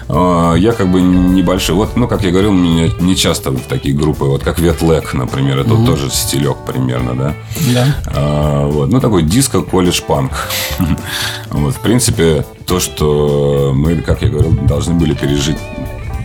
[0.09, 1.75] А, я как бы небольшой.
[1.75, 5.59] Вот, ну, как я говорил, меня не часто в такие группы, вот как Ветлек, например,
[5.59, 5.87] это mm-hmm.
[5.87, 7.35] тоже стилек примерно, да.
[7.75, 7.87] Да.
[8.15, 10.33] А, вот, ну, такой диско-колледж-панк.
[11.51, 15.59] вот, в принципе, то, что мы, как я говорил, должны были пережить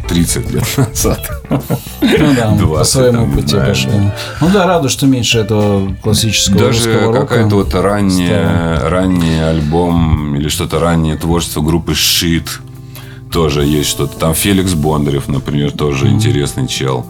[0.08, 1.20] 30 лет назад.
[1.50, 3.92] Ну да, 20, по своему пути да, пошли.
[3.92, 4.16] Да.
[4.42, 10.80] Ну да, радует, что меньше этого классического Даже какая-то вот ранняя, ранний альбом или что-то
[10.80, 12.48] раннее творчество группы Shit
[13.32, 14.18] тоже есть что-то.
[14.18, 17.06] Там Феликс Бондарев, например, тоже интересный чел.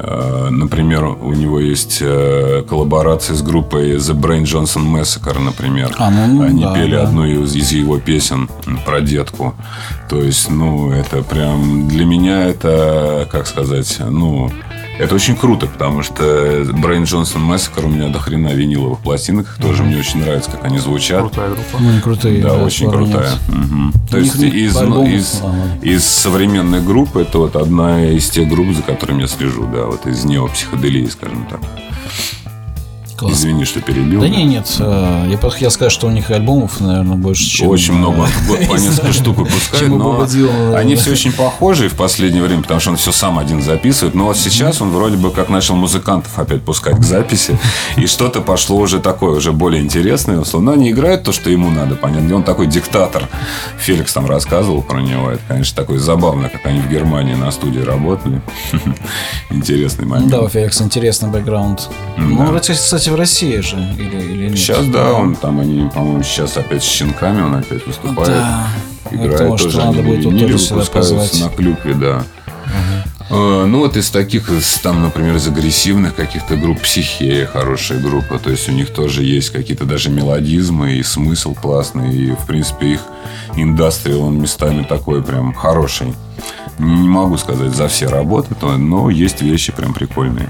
[0.00, 5.94] Э, например, у него есть э, коллаборации с группой The Brain Johnson Massacre, например.
[5.98, 7.02] А, ну, Они да, пели да.
[7.02, 8.48] одну из, из его песен
[8.86, 9.54] про детку.
[10.08, 14.50] То есть, ну, это прям для меня это, как сказать, ну,
[14.98, 19.56] это очень круто, потому что Брейн Джонсон Массакр у меня до хрена виниловых пластинок.
[19.60, 21.20] Тоже мне очень нравится, как они звучат.
[21.20, 21.78] Крутая группа.
[21.78, 22.42] Ну, крутые.
[22.42, 23.32] Да, да очень крутая.
[23.48, 24.08] Угу.
[24.10, 25.42] То есть из, из,
[25.82, 30.06] из современной группы это вот одна из тех групп, за которыми я слежу, да, вот
[30.06, 31.60] из неопсиходелии, скажем так.
[33.18, 33.32] Класс.
[33.32, 34.20] Извини, что перебил.
[34.20, 34.76] Да, не, нет.
[34.78, 37.68] Э, я просто хотел сказать, что у них альбомов, наверное, больше, чем...
[37.68, 38.28] Очень много.
[38.68, 39.88] По несколько штук выпускают.
[39.88, 40.24] Но
[40.76, 44.14] они все очень похожи в последнее время, потому что он все сам один записывает.
[44.14, 47.58] Но вот сейчас он вроде бы как начал музыкантов опять пускать к записи.
[47.96, 50.40] И что-то пошло уже такое, уже более интересное.
[50.52, 52.36] Но они играют то, что ему надо, понятно.
[52.36, 53.28] Он такой диктатор.
[53.80, 55.32] Феликс там рассказывал про него.
[55.32, 58.40] Это, конечно, такое забавно, как они в Германии на студии работали.
[59.50, 60.30] Интересный момент.
[60.30, 61.88] Да, у Феликса интересный бэкграунд.
[62.16, 64.58] Ну, кстати, кстати, в России же или, или нет?
[64.58, 68.28] Сейчас, да, он там, они, по-моему, сейчас опять с щенками он опять выступает.
[68.28, 68.68] Да.
[69.10, 72.24] Играет Это, тоже, надо будет винили выпускаются на клюкве, да.
[72.66, 73.66] Угу.
[73.66, 74.50] Ну, вот из таких,
[74.82, 78.38] там, например, из агрессивных каких-то групп Психея хорошая группа.
[78.38, 82.14] То есть, у них тоже есть какие-то даже мелодизмы и смысл классный.
[82.14, 83.00] И, в принципе, их
[83.54, 86.14] индустрия, он местами такой прям хороший.
[86.78, 90.48] Не могу сказать за все работы, но есть вещи прям прикольные.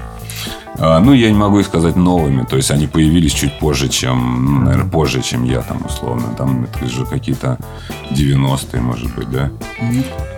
[0.77, 2.45] А, ну, я не могу их сказать новыми.
[2.45, 6.33] То есть они появились чуть позже, чем, ну, наверное, позже, чем я там, условно.
[6.37, 7.57] Там это же какие-то
[8.11, 9.51] 90-е, может быть, да?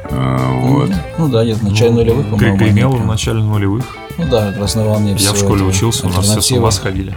[0.09, 0.91] А, вот.
[1.17, 2.57] Ну да, нет, в начале ну, нулевых, по-моему.
[2.57, 3.85] Гремел в начале нулевых.
[4.17, 7.15] Ну да, на волне Я в школе учился, у нас все с ума сходили.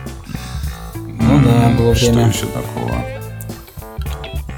[0.95, 2.32] Ну да, было время.
[2.32, 3.14] Что еще такого?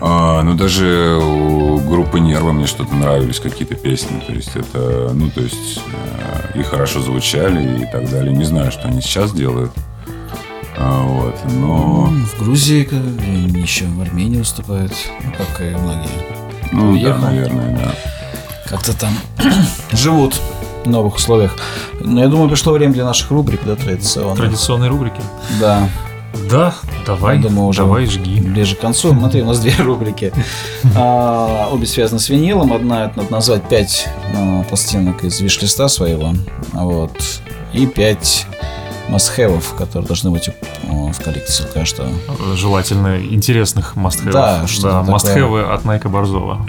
[0.00, 4.22] А, ну, даже у группы Нерва мне что-то нравились, какие-то песни.
[4.26, 5.80] То есть, это, ну, то есть,
[6.54, 8.34] э, и хорошо звучали и так далее.
[8.34, 9.72] Не знаю, что они сейчас делают.
[10.78, 12.08] А, вот, но...
[12.10, 12.86] Ну, в Грузии
[13.58, 14.92] еще в Армении выступают,
[15.24, 16.10] ну, как и многие.
[16.72, 17.20] Ну, Уехал.
[17.20, 17.94] да, наверное, да.
[18.66, 19.12] Как-то там
[19.92, 20.38] живут
[20.84, 21.56] в новых условиях.
[22.00, 24.36] Но я думаю, пришло время для наших рубрик, да, традиционных.
[24.36, 25.20] Традиционные рубрики?
[25.58, 25.88] Да.
[26.50, 26.74] Да,
[27.06, 28.40] давай, думаю, уже давай, жги.
[28.40, 29.10] Ближе к концу.
[29.18, 30.32] Смотри, у нас две рубрики.
[30.94, 32.72] А, обе связаны с винилом.
[32.72, 36.34] Одна, это надо назвать пять а, пластинок из виш-листа своего.
[36.72, 37.12] Вот.
[37.72, 38.46] И пять
[39.08, 40.50] мастхэвов, которые должны быть
[40.82, 42.10] в коллекции каждого.
[42.54, 44.32] Желательно интересных мастхэвов.
[44.32, 46.66] Да, что да, мастхэвы от Найка Борзова.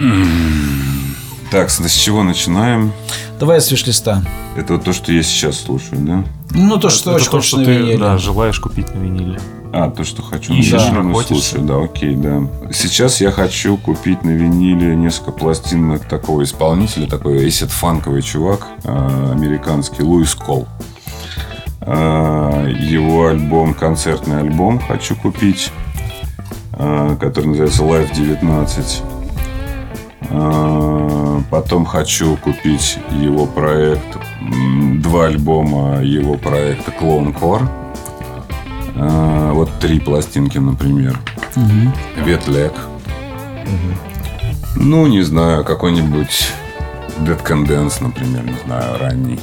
[1.50, 2.92] Так, с чего начинаем?
[3.40, 4.22] Давай с виш-листа.
[4.56, 6.24] Это вот то, что я сейчас слушаю, да?
[6.50, 9.40] Ну, то, что это очень то, что ты да, желаешь купить на виниле.
[9.72, 12.42] А, то, что хочу и на виниле слушать, да, окей, да.
[12.72, 19.30] Сейчас я хочу купить на виниле несколько пластинок такого исполнителя, такой эсет фанковый чувак, э,
[19.32, 20.66] американский, Луис Кол.
[21.82, 25.70] Э, его альбом, концертный альбом хочу купить,
[26.72, 29.02] э, который называется Live 19.
[31.50, 34.18] Потом хочу купить его проект,
[35.02, 37.66] два альбома его проекта Clone Core
[38.98, 41.18] а, вот три пластинки, например.
[41.56, 42.24] Угу.
[42.24, 42.72] Ветлек.
[43.64, 44.82] Угу.
[44.84, 46.52] Ну, не знаю, какой-нибудь
[47.20, 49.40] Dead Condense, например, не знаю, ранний.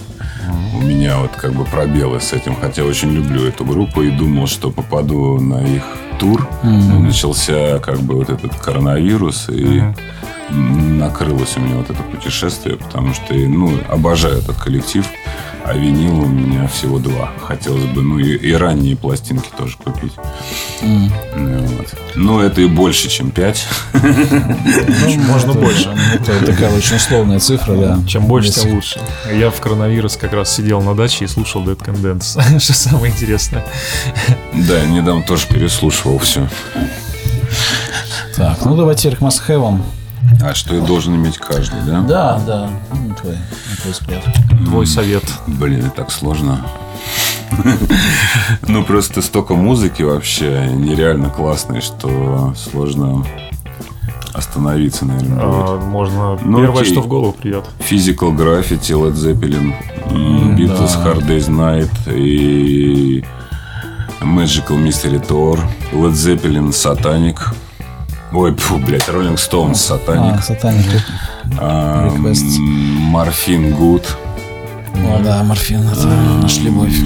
[0.75, 4.47] У меня вот как бы пробелы с этим, хотя очень люблю эту группу и думал,
[4.47, 5.83] что попаду на их
[6.19, 6.99] тур, mm-hmm.
[6.99, 9.95] начался как бы вот этот коронавирус, и mm-hmm
[10.49, 15.05] накрылось у меня вот это путешествие, потому что, ну, обожаю этот коллектив,
[15.63, 17.31] а винил у меня всего два.
[17.41, 20.13] Хотелось бы, ну, и, и ранние пластинки тоже купить.
[20.81, 21.77] Mm.
[21.77, 21.95] Вот.
[22.15, 23.67] Но это и больше, чем пять.
[23.93, 25.89] Ну, можно больше.
[26.13, 27.99] Это такая очень условная цифра, да.
[28.07, 29.01] Чем больше, тем лучше.
[29.33, 33.11] Я в коронавирус как раз сидел на даче и слушал Dead Can Dance, что самое
[33.11, 33.65] интересное.
[34.53, 35.47] Да, я недавно тоже
[36.05, 36.47] переслушивал все.
[38.35, 39.81] Так, ну давайте к must
[40.43, 42.01] а что я должен иметь каждый, да?
[42.01, 42.69] Да, да.
[42.91, 43.37] Ну, твой,
[43.81, 44.23] твой взгляд.
[44.65, 45.23] Твой совет.
[45.45, 46.65] Блин, так сложно.
[48.67, 53.23] Ну, просто столько музыки вообще нереально классной, что сложно
[54.33, 55.37] остановиться, наверное.
[55.39, 56.91] А, можно ну, первое, окей.
[56.91, 57.65] что в голову придет.
[57.79, 59.73] Physical Graffiti, Led Zeppelin,
[60.57, 61.05] Beatles, да.
[61.05, 63.23] Hard Day's Night и
[64.25, 65.59] Magical Mystery Tour,
[65.93, 67.39] Led Zeppelin, Satanic,
[68.33, 70.39] Ой, фу, блядь, Роллинг Стоунс, Сатаник.
[70.39, 70.85] А, Сатаник.
[73.11, 74.17] Морфин Гуд.
[74.93, 76.07] О, да, морфин, это
[76.41, 76.99] наш любовь.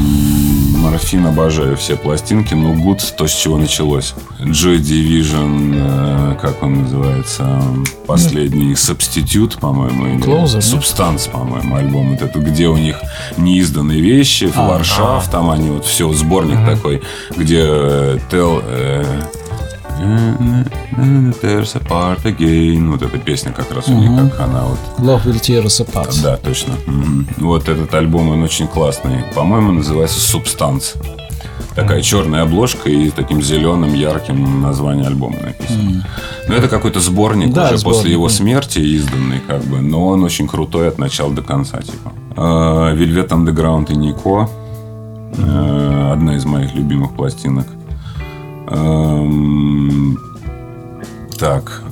[0.90, 4.16] Морфин обожаю все пластинки, но Гуд то, с чего началось.
[4.40, 7.62] Joy Division, э, как он называется,
[8.08, 12.10] последний Substitute, по-моему, или Closer, Substance, по-моему, альбом.
[12.12, 13.00] Вот это, где у них
[13.38, 17.04] неизданные вещи, фларшаф, а, там они вот все, сборник такой,
[17.38, 18.64] где э, Tell...
[18.66, 19.06] Э,
[20.00, 22.92] Tears apart again.
[22.92, 24.80] Вот эта песня как раз у них, как она вот...
[25.00, 26.22] Love will tear us apart.
[26.24, 26.74] Да, точно.
[27.38, 29.24] Вот этот альбом, он очень классный.
[29.36, 30.96] По-моему, называется Substance.
[31.76, 36.06] Такая черная обложка и таким зеленым, ярким название альбома написано.
[36.48, 40.88] Ну, это какой-то сборник уже после его смерти изданный, как бы, но он очень крутой
[40.90, 42.12] от начала до конца, типа.
[42.36, 44.50] А, Velvet Underground и Нико.
[45.38, 47.68] А, одна из моих любимых пластинок.
[48.70, 50.18] Эм,
[51.38, 51.84] так.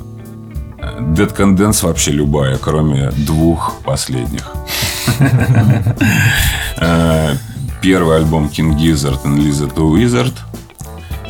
[1.00, 4.54] Dead Condense вообще любая, кроме двух последних.
[6.80, 7.34] Э,
[7.82, 10.34] первый альбом King Gizzard and Lizard to Wizard.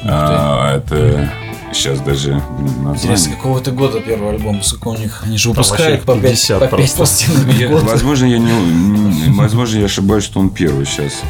[0.04, 1.32] А, это
[1.72, 2.42] сейчас даже
[2.82, 3.18] название.
[3.18, 5.24] С какого-то года первый альбом, сколько у них?
[5.26, 7.84] Они же выпускают по 5, по 5 пластинок в год.
[7.84, 11.22] Возможно, я не, возможно, я ошибаюсь, что он первый сейчас.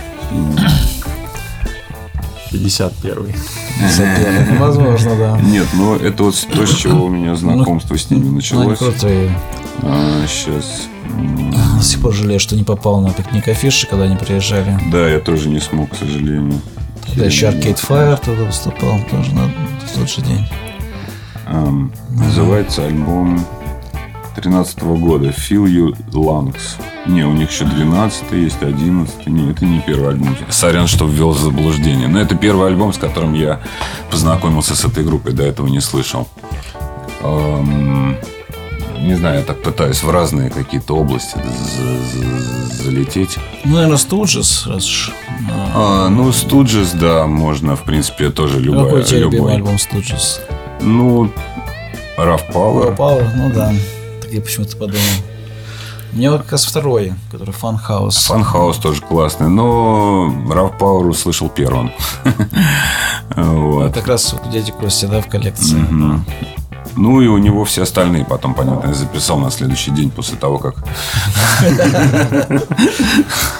[2.57, 3.33] 51
[3.79, 5.39] 51 Возможно, да.
[5.39, 8.79] Нет, ну это вот то, с чего у меня знакомство с ними началось.
[8.79, 8.93] Ну,
[9.83, 10.87] а, сейчас.
[11.77, 14.77] До сих пор жалею, что не попал на пикник афиши, когда они приезжали.
[14.91, 16.59] Да, я тоже не смог, к сожалению.
[17.05, 19.51] Тогда еще Arcade Fire туда выступал, тоже на
[19.95, 20.45] тот же день.
[21.47, 23.39] Um, называется альбом
[24.37, 26.79] 13 года Feel You Lungs.
[27.07, 30.37] Не, у них еще 12 есть, 11 Не, это не первый альбом.
[30.49, 32.07] Сорян, что ввел в заблуждение.
[32.07, 33.59] Но это первый альбом, с которым я
[34.11, 35.33] познакомился с этой группой.
[35.33, 36.27] До этого не слышал.
[37.21, 38.15] Эм,
[38.99, 41.39] не знаю, я так пытаюсь в разные какие-то области
[42.83, 43.37] залететь.
[43.65, 44.67] Ну, наверное, Stooges.
[44.67, 45.09] Раз...
[45.73, 48.85] А, ну, Stooges, да, можно, в принципе, тоже любой.
[48.85, 50.41] Какой у тебя любимый альбом Stooges?
[50.79, 51.31] Ну,
[52.19, 52.89] Раф Power.
[52.89, 53.73] Раф Power, ну да
[54.31, 55.01] я почему-то подумал.
[56.13, 58.25] Мне вот как раз второй, который Fun House.
[58.25, 61.91] Fun House тоже классный, но Raw Power услышал первым.
[63.35, 63.93] вот.
[63.93, 65.77] Как раз у дяди Кости, да, в коллекции.
[66.97, 70.57] Ну и у него все остальные потом, понятно, я записал на следующий день после того,
[70.57, 70.75] как...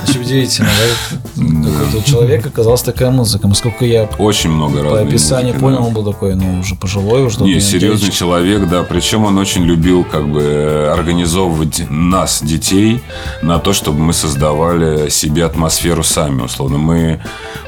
[0.03, 0.69] Очень удивительно,
[1.35, 1.97] да?
[1.97, 3.47] У человека оказалась такая музыка.
[3.47, 5.01] Насколько я Очень много разных.
[5.01, 7.43] По описанию понял, он был такой, ну, уже пожилой, уже.
[7.43, 8.83] Не, серьезный человек, да.
[8.83, 13.01] Причем он очень любил как бы организовывать нас, детей,
[13.41, 16.77] на то, чтобы мы создавали себе атмосферу сами, условно.
[16.77, 17.21] Мы,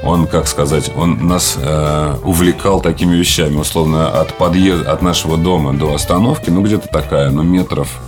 [0.03, 5.58] он, как сказать, он нас э, увлекал такими вещами, условно, от подъезда, от нашего дома
[5.59, 7.99] дома до остановки, ну, где-то такая, ну, метров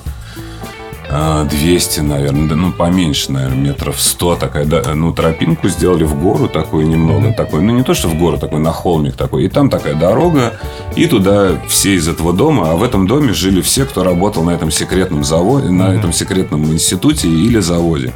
[1.11, 6.47] 200, а, наверное, ну, поменьше, наверное, метров 100 такая, да, ну, тропинку сделали в гору
[6.47, 9.69] такую немного, такой, ну, не то, что в гору, такой на холмик такой, и там
[9.69, 10.53] такая дорога,
[10.95, 14.51] и туда все из этого дома, а в этом доме жили все, кто работал на
[14.51, 15.71] этом секретном заводе, mm-hmm.
[15.71, 18.13] на этом секретном институте или заводе.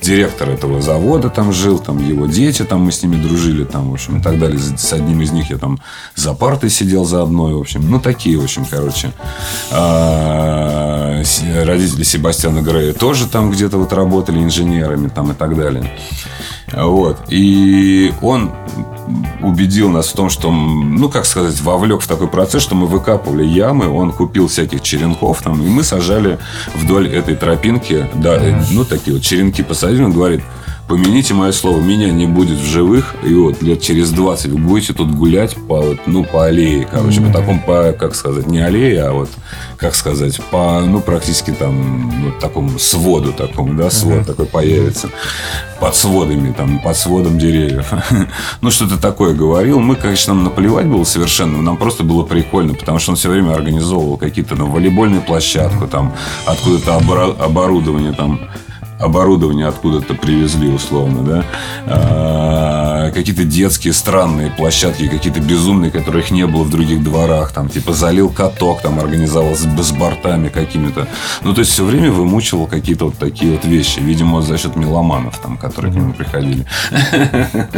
[0.00, 3.94] Директор этого завода там жил, там его дети, там мы с ними дружили, там, в
[3.94, 4.58] общем, и так далее.
[4.58, 5.80] С одним из них я там
[6.14, 9.10] за партой сидел за одной, в общем, ну, такие, в общем, короче,
[9.72, 11.22] а,
[11.64, 15.90] родители Себастьяна Себастьяна Грея тоже там где-то вот работали инженерами там и так далее.
[16.72, 17.18] Вот.
[17.28, 18.52] И он
[19.40, 23.44] убедил нас в том, что, ну, как сказать, вовлек в такой процесс, что мы выкапывали
[23.44, 26.38] ямы, он купил всяких черенков там, и мы сажали
[26.74, 30.42] вдоль этой тропинки, да, ну, такие вот черенки посадили, он говорит,
[30.88, 34.92] помяните мое слово, меня не будет в живых, и вот лет через 20 вы будете
[34.92, 37.26] тут гулять по, вот, ну, по аллее, короче, mm-hmm.
[37.26, 39.30] по такому, по, как сказать, не аллее, а вот,
[39.76, 44.24] как сказать, по, ну, практически там, вот такому своду такому, да, свод mm-hmm.
[44.24, 45.08] такой появится,
[45.80, 47.92] под сводами, там, под сводом деревьев.
[48.60, 49.78] ну, что-то такое говорил.
[49.80, 53.52] Мы, конечно, нам наплевать было совершенно, нам просто было прикольно, потому что он все время
[53.52, 56.14] организовывал какие-то, ну, волейбольную площадку, там,
[56.46, 58.48] откуда-то оборудование, там,
[58.98, 61.44] оборудование откуда-то привезли, условно, да,
[61.86, 67.92] а, какие-то детские странные площадки, какие-то безумные, которых не было в других дворах, там, типа,
[67.92, 71.08] залил каток, там, организовал с, с бортами какими-то.
[71.42, 75.38] Ну, то есть, все время вымучивал какие-то вот такие вот вещи, видимо, за счет меломанов,
[75.38, 76.66] там, которые к нему приходили.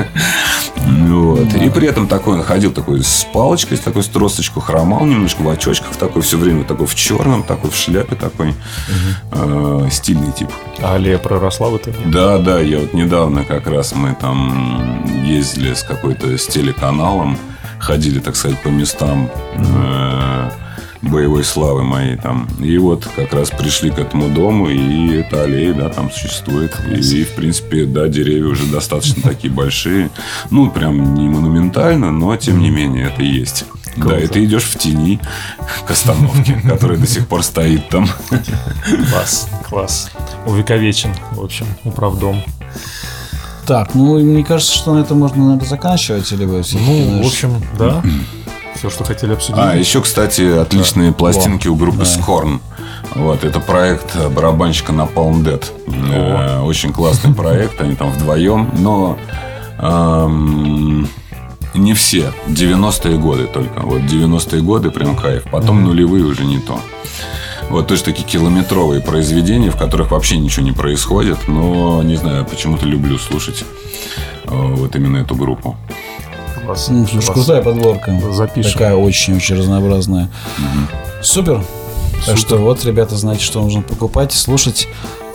[0.86, 1.54] Вот.
[1.54, 5.42] И при этом такой он ходил такой с палочкой, с такой с тросточку, хромал немножко
[5.42, 8.54] в очочках, такой все время такой в черном, такой в шляпе, такой
[9.32, 10.50] э, стильный тип.
[10.80, 11.96] А аллея проросла в итоге?
[12.06, 17.38] Да, да, я вот недавно как раз мы там ездили с какой-то с телеканалом,
[17.78, 20.50] ходили, так сказать, по местам э,
[21.02, 22.46] боевой славы моей там.
[22.60, 26.76] И вот как раз пришли к этому дому, и эта аллея, да, там существует.
[26.90, 30.10] И, и в принципе, да, деревья уже достаточно такие большие.
[30.50, 33.64] Ну, прям не монументально, но тем не менее это есть.
[33.94, 34.16] Круто.
[34.16, 35.20] Да, и ты идешь в тени
[35.86, 38.08] к остановке, которая до сих пор стоит там.
[39.10, 40.10] Класс, класс.
[40.46, 42.42] Увековечен, в общем, управдом.
[43.66, 47.62] Так, ну, мне кажется, что на этом можно, наверное, заканчивать, или вы Ну, в общем,
[47.78, 48.02] да.
[48.74, 49.60] Все, что хотели обсудить.
[49.60, 52.02] А, еще, кстати, отличные пластинки у группы.
[52.02, 52.60] Scorn.
[53.14, 55.64] Вот, это проект барабанщика на Palm Dead.
[56.12, 59.18] Э, очень классный проект, они там вдвоем, но
[59.78, 61.08] эм,
[61.78, 62.32] не все.
[62.48, 63.80] 90-е годы только.
[63.80, 65.44] Вот 90-е годы прям кайф.
[65.50, 65.88] Потом mm-hmm.
[65.88, 66.80] нулевые уже не то.
[67.70, 71.48] Вот тоже такие километровые произведения, в которых вообще ничего не происходит.
[71.48, 73.64] Но, не знаю, почему-то люблю слушать
[74.44, 75.76] э, вот именно эту группу.
[76.64, 76.88] Класс.
[76.90, 78.20] Ну, слушай, крутая подборка.
[78.32, 78.72] Запишем.
[78.72, 80.30] Такая очень-очень разнообразная.
[80.58, 81.22] Угу.
[81.22, 81.62] Супер.
[82.20, 82.26] Супер.
[82.26, 84.88] Так что вот, ребята, знаете, что нужно покупать, слушать.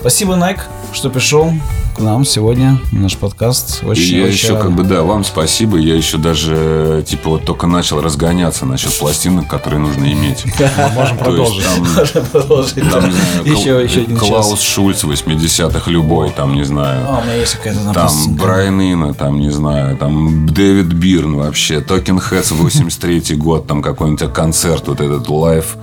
[0.04, 0.60] Спасибо, Найк,
[0.92, 1.54] что пришел
[1.96, 3.86] к нам сегодня наш подкаст.
[3.86, 4.64] Очень, и я очень еще, рад.
[4.64, 5.78] как бы, да, вам спасибо.
[5.78, 10.44] Я еще даже, типа, вот только начал разгоняться насчет пластинок, которые нужно иметь.
[10.60, 11.66] Мы можем продолжить.
[11.78, 12.76] Можем продолжить.
[12.76, 17.06] Еще один Клаус Шульце 80-х, любой, там, не знаю.
[17.08, 21.80] А, у меня есть какая-то Там Брайан Ино, там, не знаю, там Дэвид Бирн вообще,
[21.80, 25.78] Talking Heads 83 год, там какой-нибудь концерт, вот этот live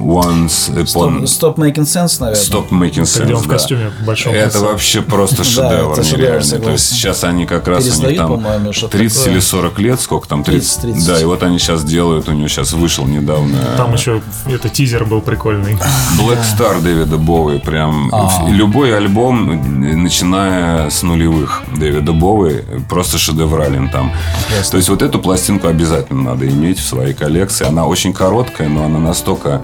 [0.00, 1.22] Once upon...
[1.24, 2.42] Stop, Making Sense, наверное.
[2.42, 4.34] Stop Making Sense, Где он в костюме большом.
[4.34, 6.58] Это вообще просто шедевр да, нереальный.
[6.58, 9.32] То есть сейчас они как раз Перестают, у них там 30 такое.
[9.32, 10.44] или 40 лет, сколько там?
[10.44, 11.06] 30, 30, 30.
[11.06, 13.58] Да, и вот они сейчас делают, у него сейчас вышел недавно.
[13.76, 15.74] Там еще это тизер был прикольный.
[16.18, 18.50] Black Star Дэвида Боуи, прям А-а-а.
[18.50, 24.12] любой альбом, начиная с нулевых Дэвида Боуи, просто шедеврален там.
[24.56, 24.70] Ясно.
[24.72, 27.66] То есть вот эту пластинку обязательно надо иметь в своей коллекции.
[27.66, 29.62] Она очень короткая, но она настолько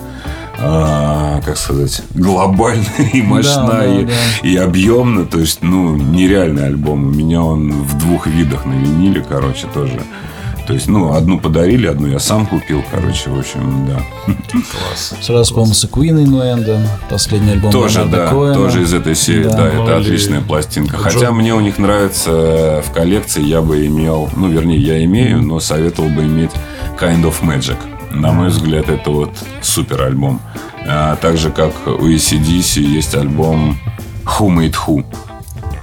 [0.58, 4.48] а, как сказать, глобальная и мощная, да, и, да, да.
[4.48, 5.24] и объемная.
[5.24, 7.08] То есть, ну, нереальный альбом.
[7.08, 10.00] У меня он в двух видах на виниле, короче, тоже.
[10.66, 14.02] То есть, ну, одну подарили, одну я сам купил, короче, в общем, да.
[14.50, 15.14] Класс.
[15.20, 18.54] Сразу вспомнился Queen Инуэнда, последний альбом Тоже, да, Коэна.
[18.54, 20.96] тоже из этой серии, да, да это отличная пластинка.
[20.96, 21.36] Хотя Джон...
[21.36, 26.08] мне у них нравится в коллекции, я бы имел, ну, вернее, я имею, но советовал
[26.08, 26.52] бы иметь
[26.98, 27.76] Kind of Magic.
[28.14, 30.40] На мой взгляд, это вот супер альбом.
[30.86, 33.78] А, так же, как у ACDC есть альбом
[34.24, 35.04] Who Made Who.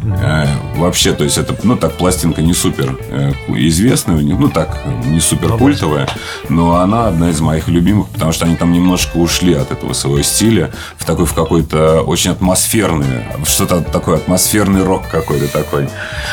[0.04, 4.50] Э, вообще, то есть это, ну так, пластинка не супер э, известная у них, ну
[4.50, 6.08] так, не супер культовая,
[6.50, 10.24] но она одна из моих любимых, потому что они там немножко ушли от этого своего
[10.24, 15.88] стиля в такой, в какой-то очень атмосферный, что-то такой атмосферный рок какой-то такой.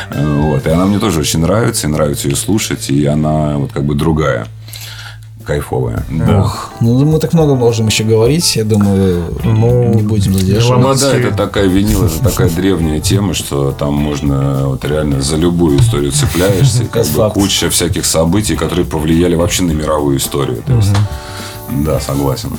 [0.09, 3.71] Э, вот, и она мне тоже очень нравится, и нравится ее слушать, и она вот
[3.71, 4.47] как бы другая
[5.49, 6.05] кайфовая.
[6.09, 6.43] Да.
[6.43, 11.07] Ох, ну мы так много можем еще говорить, я думаю, ну, не будем задерживаться.
[11.07, 15.37] Ну да, это такая винил, это такая древняя тема, что там можно вот реально за
[15.37, 20.61] любую историю цепляешься, как бы куча всяких событий, которые повлияли вообще на мировую историю.
[21.71, 22.51] Да, согласен.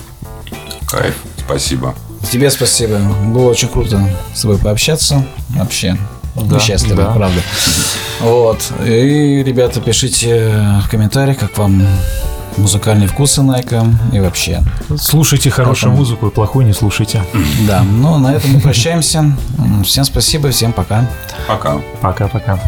[0.89, 1.94] Кайф, спасибо.
[2.32, 2.98] Тебе спасибо.
[3.27, 4.05] Было очень круто
[4.35, 5.24] с тобой пообщаться.
[5.51, 5.97] Вообще.
[6.35, 7.12] Да, счастливы, да.
[7.12, 7.40] правда.
[8.20, 8.59] Вот.
[8.85, 11.82] И, ребята, пишите в комментариях, как вам
[12.56, 14.62] музыкальные вкусы Найка и вообще.
[14.98, 15.98] Слушайте хорошую Потом...
[15.98, 17.22] музыку и плохую не слушайте.
[17.66, 19.36] Да, ну на этом мы прощаемся.
[19.85, 21.09] Всем спасибо, всем пока.
[21.47, 21.81] Пока.
[22.01, 22.59] Пока-пока.